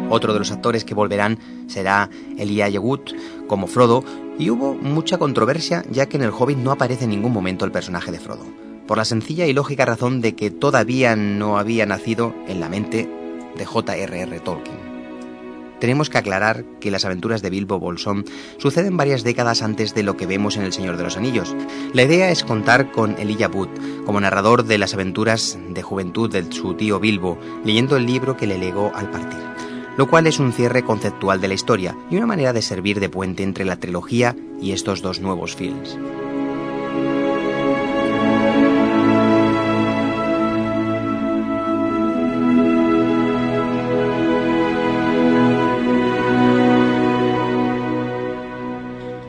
Otro 0.09 0.33
de 0.33 0.39
los 0.39 0.51
actores 0.51 0.85
que 0.85 0.93
volverán 0.93 1.39
será 1.67 2.09
Elijah 2.37 2.69
Yegut 2.69 3.11
como 3.47 3.67
Frodo 3.67 4.03
y 4.39 4.51
hubo 4.51 4.75
mucha 4.75 5.17
controversia 5.17 5.83
ya 5.89 6.05
que 6.05 6.17
en 6.17 6.23
el 6.23 6.31
Hobbit 6.31 6.57
no 6.57 6.71
aparece 6.71 7.05
en 7.05 7.09
ningún 7.09 7.33
momento 7.33 7.65
el 7.65 7.71
personaje 7.71 8.11
de 8.11 8.19
Frodo, 8.19 8.45
por 8.87 8.97
la 8.97 9.05
sencilla 9.05 9.47
y 9.47 9.53
lógica 9.53 9.85
razón 9.85 10.21
de 10.21 10.35
que 10.35 10.51
todavía 10.51 11.15
no 11.15 11.57
había 11.57 11.85
nacido 11.85 12.33
en 12.47 12.59
la 12.59 12.69
mente 12.69 13.09
de 13.57 13.65
J.R.R. 13.65 14.39
Tolkien. 14.39 14.97
Tenemos 15.79 16.09
que 16.09 16.17
aclarar 16.17 16.65
que 16.79 16.89
las 16.89 17.05
aventuras 17.05 17.41
de 17.41 17.49
Bilbo 17.49 17.79
Bolsón 17.79 18.25
suceden 18.57 18.97
varias 18.97 19.23
décadas 19.23 19.61
antes 19.61 19.93
de 19.93 20.03
lo 20.03 20.17
que 20.17 20.25
vemos 20.25 20.57
en 20.57 20.63
El 20.63 20.73
Señor 20.73 20.97
de 20.97 21.03
los 21.03 21.17
Anillos. 21.17 21.55
La 21.93 22.03
idea 22.03 22.31
es 22.31 22.43
contar 22.43 22.91
con 22.91 23.15
Elijah 23.19 23.49
Wood 23.49 23.69
como 24.05 24.19
narrador 24.19 24.63
de 24.63 24.77
las 24.77 24.93
aventuras 24.93 25.59
de 25.69 25.83
juventud 25.83 26.31
de 26.31 26.51
su 26.51 26.73
tío 26.73 26.99
Bilbo, 26.99 27.37
leyendo 27.63 27.95
el 27.95 28.05
libro 28.07 28.37
que 28.37 28.47
le 28.47 28.57
legó 28.57 28.91
al 28.95 29.11
partir, 29.11 29.39
lo 29.97 30.09
cual 30.09 30.25
es 30.25 30.39
un 30.39 30.51
cierre 30.51 30.83
conceptual 30.83 31.41
de 31.41 31.47
la 31.47 31.53
historia 31.53 31.95
y 32.09 32.17
una 32.17 32.25
manera 32.25 32.53
de 32.53 32.63
servir 32.63 32.99
de 32.99 33.09
puente 33.09 33.43
entre 33.43 33.65
la 33.65 33.77
trilogía 33.77 34.35
y 34.59 34.71
estos 34.71 35.01
dos 35.01 35.19
nuevos 35.19 35.55
films. 35.55 35.97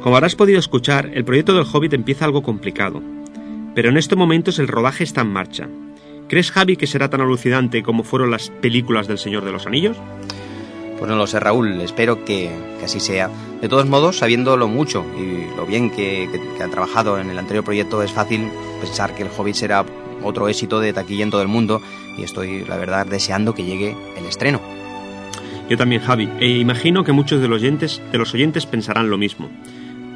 Como 0.08 0.16
habrás 0.16 0.36
podido 0.36 0.58
escuchar, 0.58 1.10
el 1.12 1.26
proyecto 1.26 1.52
del 1.52 1.66
Hobbit 1.70 1.92
empieza 1.92 2.24
algo 2.24 2.42
complicado, 2.42 3.02
pero 3.74 3.90
en 3.90 3.98
estos 3.98 4.16
momentos 4.16 4.58
el 4.58 4.66
rodaje 4.66 5.04
está 5.04 5.20
en 5.20 5.30
marcha. 5.30 5.68
¿Crees, 6.30 6.50
Javi, 6.50 6.78
que 6.78 6.86
será 6.86 7.10
tan 7.10 7.20
alucinante 7.20 7.82
como 7.82 8.04
fueron 8.04 8.30
las 8.30 8.48
películas 8.48 9.06
del 9.06 9.18
Señor 9.18 9.44
de 9.44 9.52
los 9.52 9.66
Anillos? 9.66 9.98
Pues 10.98 11.10
no 11.10 11.14
lo 11.14 11.26
sé, 11.26 11.40
Raúl, 11.40 11.82
espero 11.82 12.24
que, 12.24 12.50
así 12.82 13.00
sea. 13.00 13.28
De 13.60 13.68
todos 13.68 13.84
modos, 13.84 14.16
sabiendo 14.16 14.56
lo 14.56 14.66
mucho 14.66 15.04
y 15.18 15.54
lo 15.54 15.66
bien 15.66 15.90
que, 15.90 16.26
que, 16.56 16.62
han 16.62 16.70
trabajado 16.70 17.18
en 17.18 17.28
el 17.28 17.38
anterior 17.38 17.62
proyecto, 17.62 18.02
es 18.02 18.10
fácil 18.10 18.48
pensar 18.80 19.14
que 19.14 19.24
el 19.24 19.28
Hobbit 19.36 19.56
será 19.56 19.84
otro 20.22 20.48
éxito 20.48 20.80
de 20.80 20.94
taquilla 20.94 21.24
en 21.24 21.30
todo 21.30 21.42
el 21.42 21.48
mundo 21.48 21.82
y 22.16 22.22
estoy, 22.22 22.64
la 22.64 22.78
verdad, 22.78 23.04
deseando 23.04 23.54
que 23.54 23.64
llegue 23.64 23.94
el 24.16 24.24
estreno. 24.24 24.58
Yo 25.68 25.76
también, 25.76 26.00
Javi, 26.00 26.30
e 26.40 26.48
imagino 26.48 27.04
que 27.04 27.12
muchos 27.12 27.42
de 27.42 27.48
los 27.48 27.60
oyentes, 27.60 28.00
de 28.10 28.16
los 28.16 28.32
oyentes 28.32 28.64
pensarán 28.64 29.10
lo 29.10 29.18
mismo. 29.18 29.50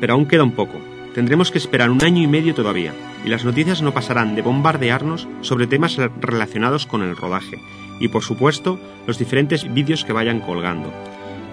Pero 0.02 0.14
aún 0.14 0.26
queda 0.26 0.42
un 0.42 0.50
poco. 0.50 0.80
Tendremos 1.14 1.52
que 1.52 1.58
esperar 1.58 1.88
un 1.88 2.02
año 2.02 2.20
y 2.20 2.26
medio 2.26 2.56
todavía, 2.56 2.92
y 3.24 3.28
las 3.28 3.44
noticias 3.44 3.82
no 3.82 3.94
pasarán 3.94 4.34
de 4.34 4.42
bombardearnos 4.42 5.28
sobre 5.42 5.68
temas 5.68 5.96
relacionados 6.20 6.86
con 6.86 7.02
el 7.02 7.16
rodaje, 7.16 7.60
y 8.00 8.08
por 8.08 8.24
supuesto 8.24 8.80
los 9.06 9.16
diferentes 9.16 9.72
vídeos 9.72 10.04
que 10.04 10.12
vayan 10.12 10.40
colgando. 10.40 10.92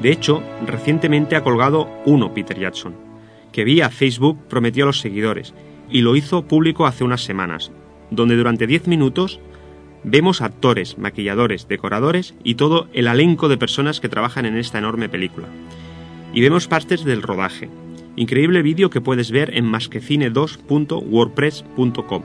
De 0.02 0.12
hecho, 0.12 0.42
recientemente 0.66 1.36
ha 1.36 1.44
colgado 1.44 1.92
uno 2.06 2.34
Peter 2.34 2.58
Jackson, 2.58 2.96
que 3.52 3.64
vía 3.64 3.92
Facebook 3.92 4.40
prometió 4.50 4.86
a 4.86 4.88
los 4.88 5.00
seguidores, 5.00 5.54
y 5.88 6.02
lo 6.02 6.16
hizo 6.16 6.48
público 6.48 6.88
hace 6.88 7.04
unas 7.04 7.24
semanas, 7.24 7.72
donde 8.10 8.36
durante 8.36 8.66
10 8.66 8.88
minutos 8.88 9.40
vemos 10.04 10.42
actores, 10.42 10.98
maquilladores, 10.98 11.68
decoradores 11.68 12.34
y 12.44 12.56
todo 12.56 12.88
el 12.94 13.06
elenco 13.06 13.48
de 13.48 13.60
personas 13.60 14.00
que 14.00 14.10
trabajan 14.10 14.48
en 14.48 14.58
esta 14.58 14.80
enorme 14.80 15.08
película. 15.08 15.50
Y 16.34 16.42
vemos 16.42 16.68
partes 16.68 17.04
del 17.04 17.22
rodaje. 17.22 17.70
Increíble 18.20 18.62
vídeo 18.62 18.90
que 18.90 19.00
puedes 19.00 19.32
ver 19.32 19.56
en 19.56 19.72
masquecine2.wordpress.com. 19.72 22.24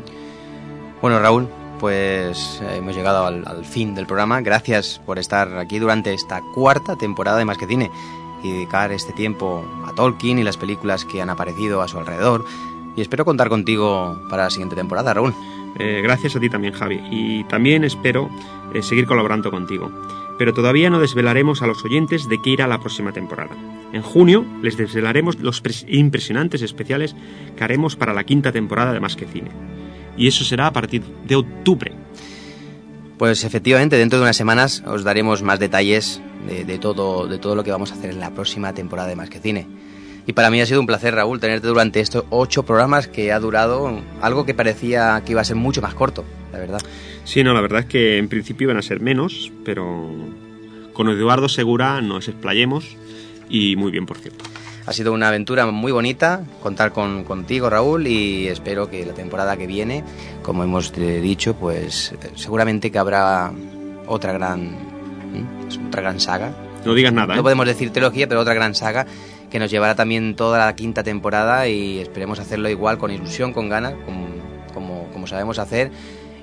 Bueno, 1.00 1.20
Raúl, 1.20 1.48
pues 1.78 2.60
eh, 2.64 2.78
hemos 2.78 2.96
llegado 2.96 3.24
al, 3.24 3.46
al, 3.46 3.64
fin 3.64 3.94
del 3.94 4.04
programa. 4.04 4.40
Gracias 4.40 5.00
por 5.06 5.20
estar 5.20 5.56
aquí 5.56 5.78
durante 5.78 6.12
esta 6.12 6.42
cuarta 6.52 6.96
temporada 6.96 7.38
de 7.38 7.44
Más 7.44 7.58
que 7.58 7.68
Cine 7.68 7.92
y 8.42 8.50
dedicar 8.50 8.90
este 8.90 9.12
tiempo 9.12 9.64
a 9.86 9.94
Tolkien 9.94 10.40
y 10.40 10.42
las 10.42 10.56
películas 10.56 11.04
que 11.04 11.22
han 11.22 11.30
aparecido 11.30 11.80
a 11.80 11.86
su 11.86 11.96
alrededor. 11.96 12.44
Y 12.96 13.00
espero 13.00 13.24
contar 13.24 13.48
contigo 13.48 14.20
para 14.28 14.42
la 14.42 14.50
siguiente 14.50 14.74
temporada, 14.74 15.14
Raúl. 15.14 15.32
Eh, 15.78 16.00
gracias 16.02 16.36
a 16.36 16.40
ti 16.40 16.48
también, 16.48 16.74
Javi. 16.74 17.00
Y 17.10 17.44
también 17.44 17.84
espero 17.84 18.30
eh, 18.72 18.82
seguir 18.82 19.06
colaborando 19.06 19.50
contigo. 19.50 19.90
Pero 20.38 20.52
todavía 20.52 20.90
no 20.90 20.98
desvelaremos 20.98 21.62
a 21.62 21.66
los 21.66 21.84
oyentes 21.84 22.28
de 22.28 22.40
qué 22.42 22.50
irá 22.50 22.66
la 22.66 22.80
próxima 22.80 23.12
temporada. 23.12 23.56
En 23.92 24.02
junio 24.02 24.44
les 24.62 24.76
desvelaremos 24.76 25.38
los 25.38 25.62
impresionantes 25.86 26.62
especiales 26.62 27.14
que 27.56 27.64
haremos 27.64 27.94
para 27.94 28.12
la 28.12 28.24
quinta 28.24 28.50
temporada 28.50 28.92
de 28.92 29.00
Más 29.00 29.14
que 29.14 29.26
Cine. 29.26 29.50
Y 30.16 30.26
eso 30.26 30.44
será 30.44 30.66
a 30.66 30.72
partir 30.72 31.02
de 31.26 31.36
octubre. 31.36 31.92
Pues 33.18 33.44
efectivamente, 33.44 33.96
dentro 33.96 34.18
de 34.18 34.24
unas 34.24 34.36
semanas 34.36 34.82
os 34.86 35.04
daremos 35.04 35.42
más 35.42 35.60
detalles 35.60 36.20
de, 36.46 36.78
todo, 36.78 37.28
de 37.28 37.38
todo 37.38 37.54
lo 37.54 37.62
que 37.62 37.70
vamos 37.70 37.92
a 37.92 37.94
hacer 37.94 38.10
en 38.10 38.20
la 38.20 38.30
próxima 38.30 38.74
temporada 38.74 39.08
de 39.08 39.16
Más 39.16 39.30
que 39.30 39.38
Cine. 39.38 39.66
Y 40.26 40.32
para 40.32 40.50
mí 40.50 40.60
ha 40.60 40.66
sido 40.66 40.80
un 40.80 40.86
placer, 40.86 41.14
Raúl, 41.14 41.38
tenerte 41.38 41.66
durante 41.66 42.00
estos 42.00 42.24
ocho 42.30 42.62
programas 42.62 43.08
que 43.08 43.32
ha 43.32 43.38
durado 43.38 44.00
algo 44.22 44.46
que 44.46 44.54
parecía 44.54 45.22
que 45.24 45.32
iba 45.32 45.42
a 45.42 45.44
ser 45.44 45.56
mucho 45.56 45.82
más 45.82 45.94
corto, 45.94 46.24
la 46.52 46.58
verdad. 46.58 46.80
Sí, 47.24 47.44
no, 47.44 47.52
la 47.52 47.60
verdad 47.60 47.80
es 47.80 47.86
que 47.86 48.18
en 48.18 48.28
principio 48.28 48.66
iban 48.66 48.78
a 48.78 48.82
ser 48.82 49.00
menos, 49.00 49.52
pero 49.64 50.10
con 50.94 51.08
Eduardo 51.08 51.48
Segura 51.48 52.00
nos 52.00 52.28
explayemos 52.28 52.96
y 53.50 53.76
muy 53.76 53.90
bien, 53.90 54.06
por 54.06 54.16
cierto. 54.18 54.44
Ha 54.86 54.92
sido 54.92 55.12
una 55.12 55.28
aventura 55.28 55.66
muy 55.66 55.92
bonita 55.92 56.42
contar 56.62 56.92
con, 56.92 57.24
contigo, 57.24 57.70
Raúl, 57.70 58.06
y 58.06 58.48
espero 58.48 58.90
que 58.90 59.04
la 59.04 59.14
temporada 59.14 59.56
que 59.56 59.66
viene, 59.66 60.04
como 60.42 60.62
hemos 60.62 60.92
dicho, 60.94 61.54
pues 61.54 62.14
seguramente 62.34 62.90
que 62.90 62.98
habrá 62.98 63.52
otra 64.06 64.32
gran, 64.32 64.76
otra 65.88 66.02
gran 66.02 66.20
saga. 66.20 66.54
No 66.84 66.92
digas 66.92 67.14
nada. 67.14 67.34
No 67.34 67.40
¿eh? 67.40 67.42
podemos 67.42 67.66
decir 67.66 67.90
trilogía, 67.90 68.28
pero 68.28 68.40
otra 68.40 68.52
gran 68.52 68.74
saga 68.74 69.06
que 69.54 69.60
nos 69.60 69.70
llevará 69.70 69.94
también 69.94 70.34
toda 70.34 70.58
la 70.58 70.74
quinta 70.74 71.04
temporada 71.04 71.68
y 71.68 72.00
esperemos 72.00 72.40
hacerlo 72.40 72.68
igual, 72.68 72.98
con 72.98 73.12
ilusión, 73.12 73.52
con 73.52 73.68
ganas, 73.68 73.94
como, 74.74 75.08
como, 75.12 75.26
sabemos 75.28 75.60
hacer. 75.60 75.92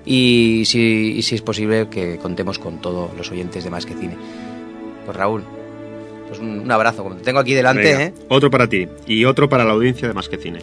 Y 0.06 0.64
si, 0.66 1.16
y 1.18 1.22
si, 1.22 1.36
es 1.36 1.42
posible, 1.42 1.90
que 1.90 2.16
contemos 2.20 2.58
con 2.58 2.80
todos 2.80 3.14
los 3.18 3.30
oyentes 3.30 3.66
de 3.66 3.70
Más 3.70 3.86
que 3.86 3.96
Cine. 3.96 4.16
Pues 5.04 5.18
Raúl, 5.18 5.44
pues 6.30 6.40
un, 6.40 6.62
un 6.62 6.72
abrazo, 6.72 7.04
como 7.04 7.18
te 7.18 7.24
tengo 7.24 7.40
aquí 7.40 7.54
delante. 7.54 7.84
Venga, 7.84 8.02
¿eh? 8.02 8.14
Otro 8.30 8.50
para 8.50 8.70
ti 8.70 8.88
y 9.06 9.26
otro 9.26 9.50
para 9.50 9.66
la 9.66 9.74
audiencia 9.74 10.08
de 10.08 10.14
Más 10.14 10.30
que 10.30 10.38
Cine. 10.38 10.60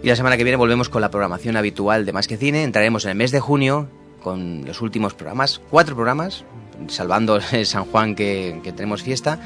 Y 0.00 0.06
la 0.06 0.14
semana 0.14 0.36
que 0.36 0.44
viene 0.44 0.58
volvemos 0.58 0.88
con 0.88 1.00
la 1.00 1.10
programación 1.10 1.56
habitual 1.56 2.06
de 2.06 2.12
Más 2.12 2.28
que 2.28 2.36
Cine. 2.36 2.62
Entraremos 2.62 3.04
en 3.04 3.10
el 3.10 3.16
mes 3.16 3.32
de 3.32 3.40
junio 3.40 3.88
con 4.22 4.64
los 4.64 4.80
últimos 4.80 5.14
programas, 5.14 5.60
cuatro 5.70 5.96
programas, 5.96 6.44
salvando 6.86 7.40
San 7.64 7.84
Juan 7.86 8.14
que, 8.14 8.60
que 8.62 8.70
tenemos 8.70 9.02
fiesta 9.02 9.40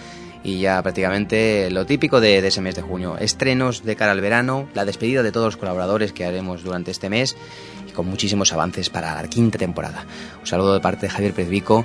y 0.45 0.61
ya 0.61 0.81
prácticamente 0.83 1.71
lo 1.71 1.87
típico 1.87 2.21
de, 2.21 2.47
ese 2.47 2.61
mes 2.61 2.77
de 2.77 2.83
junio. 2.83 3.17
Estrenos 3.19 3.83
de 3.83 3.97
cara 3.97 4.13
al 4.13 4.21
verano, 4.21 4.69
la 4.75 4.85
despedida 4.85 5.23
de 5.23 5.33
todos 5.33 5.47
los 5.47 5.57
colaboradores 5.57 6.13
que 6.13 6.25
haremos 6.25 6.63
durante 6.63 6.91
este 6.91 7.09
mes 7.09 7.37
y 7.89 7.93
con 7.93 8.07
muchísimos 8.07 8.53
avances 8.53 8.91
para 8.91 9.21
la 9.21 9.29
quinta 9.29 9.59
temporada. 9.59 10.05
Un 10.39 10.47
saludo 10.47 10.75
de 10.75 10.81
parte 10.81 11.07
de 11.07 11.11
Javier 11.11 11.33
Prezvico 11.33 11.85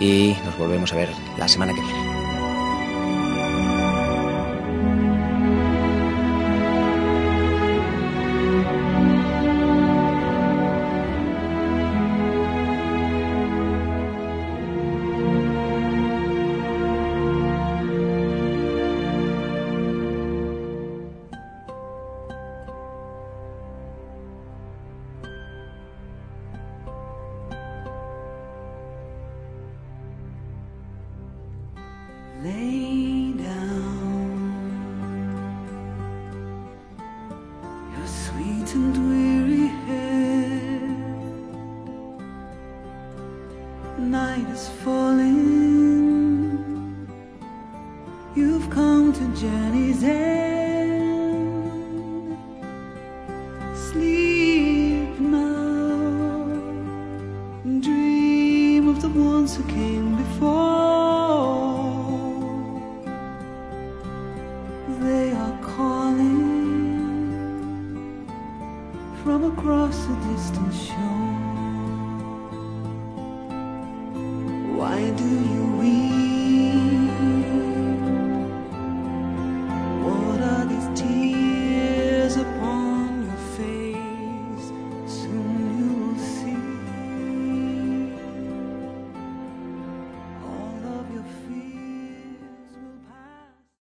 y 0.00 0.34
nos 0.44 0.58
volvemos 0.58 0.92
a 0.92 0.96
ver 0.96 1.08
la 1.38 1.48
semana 1.48 1.72
que 1.72 1.80
viene. 1.80 2.13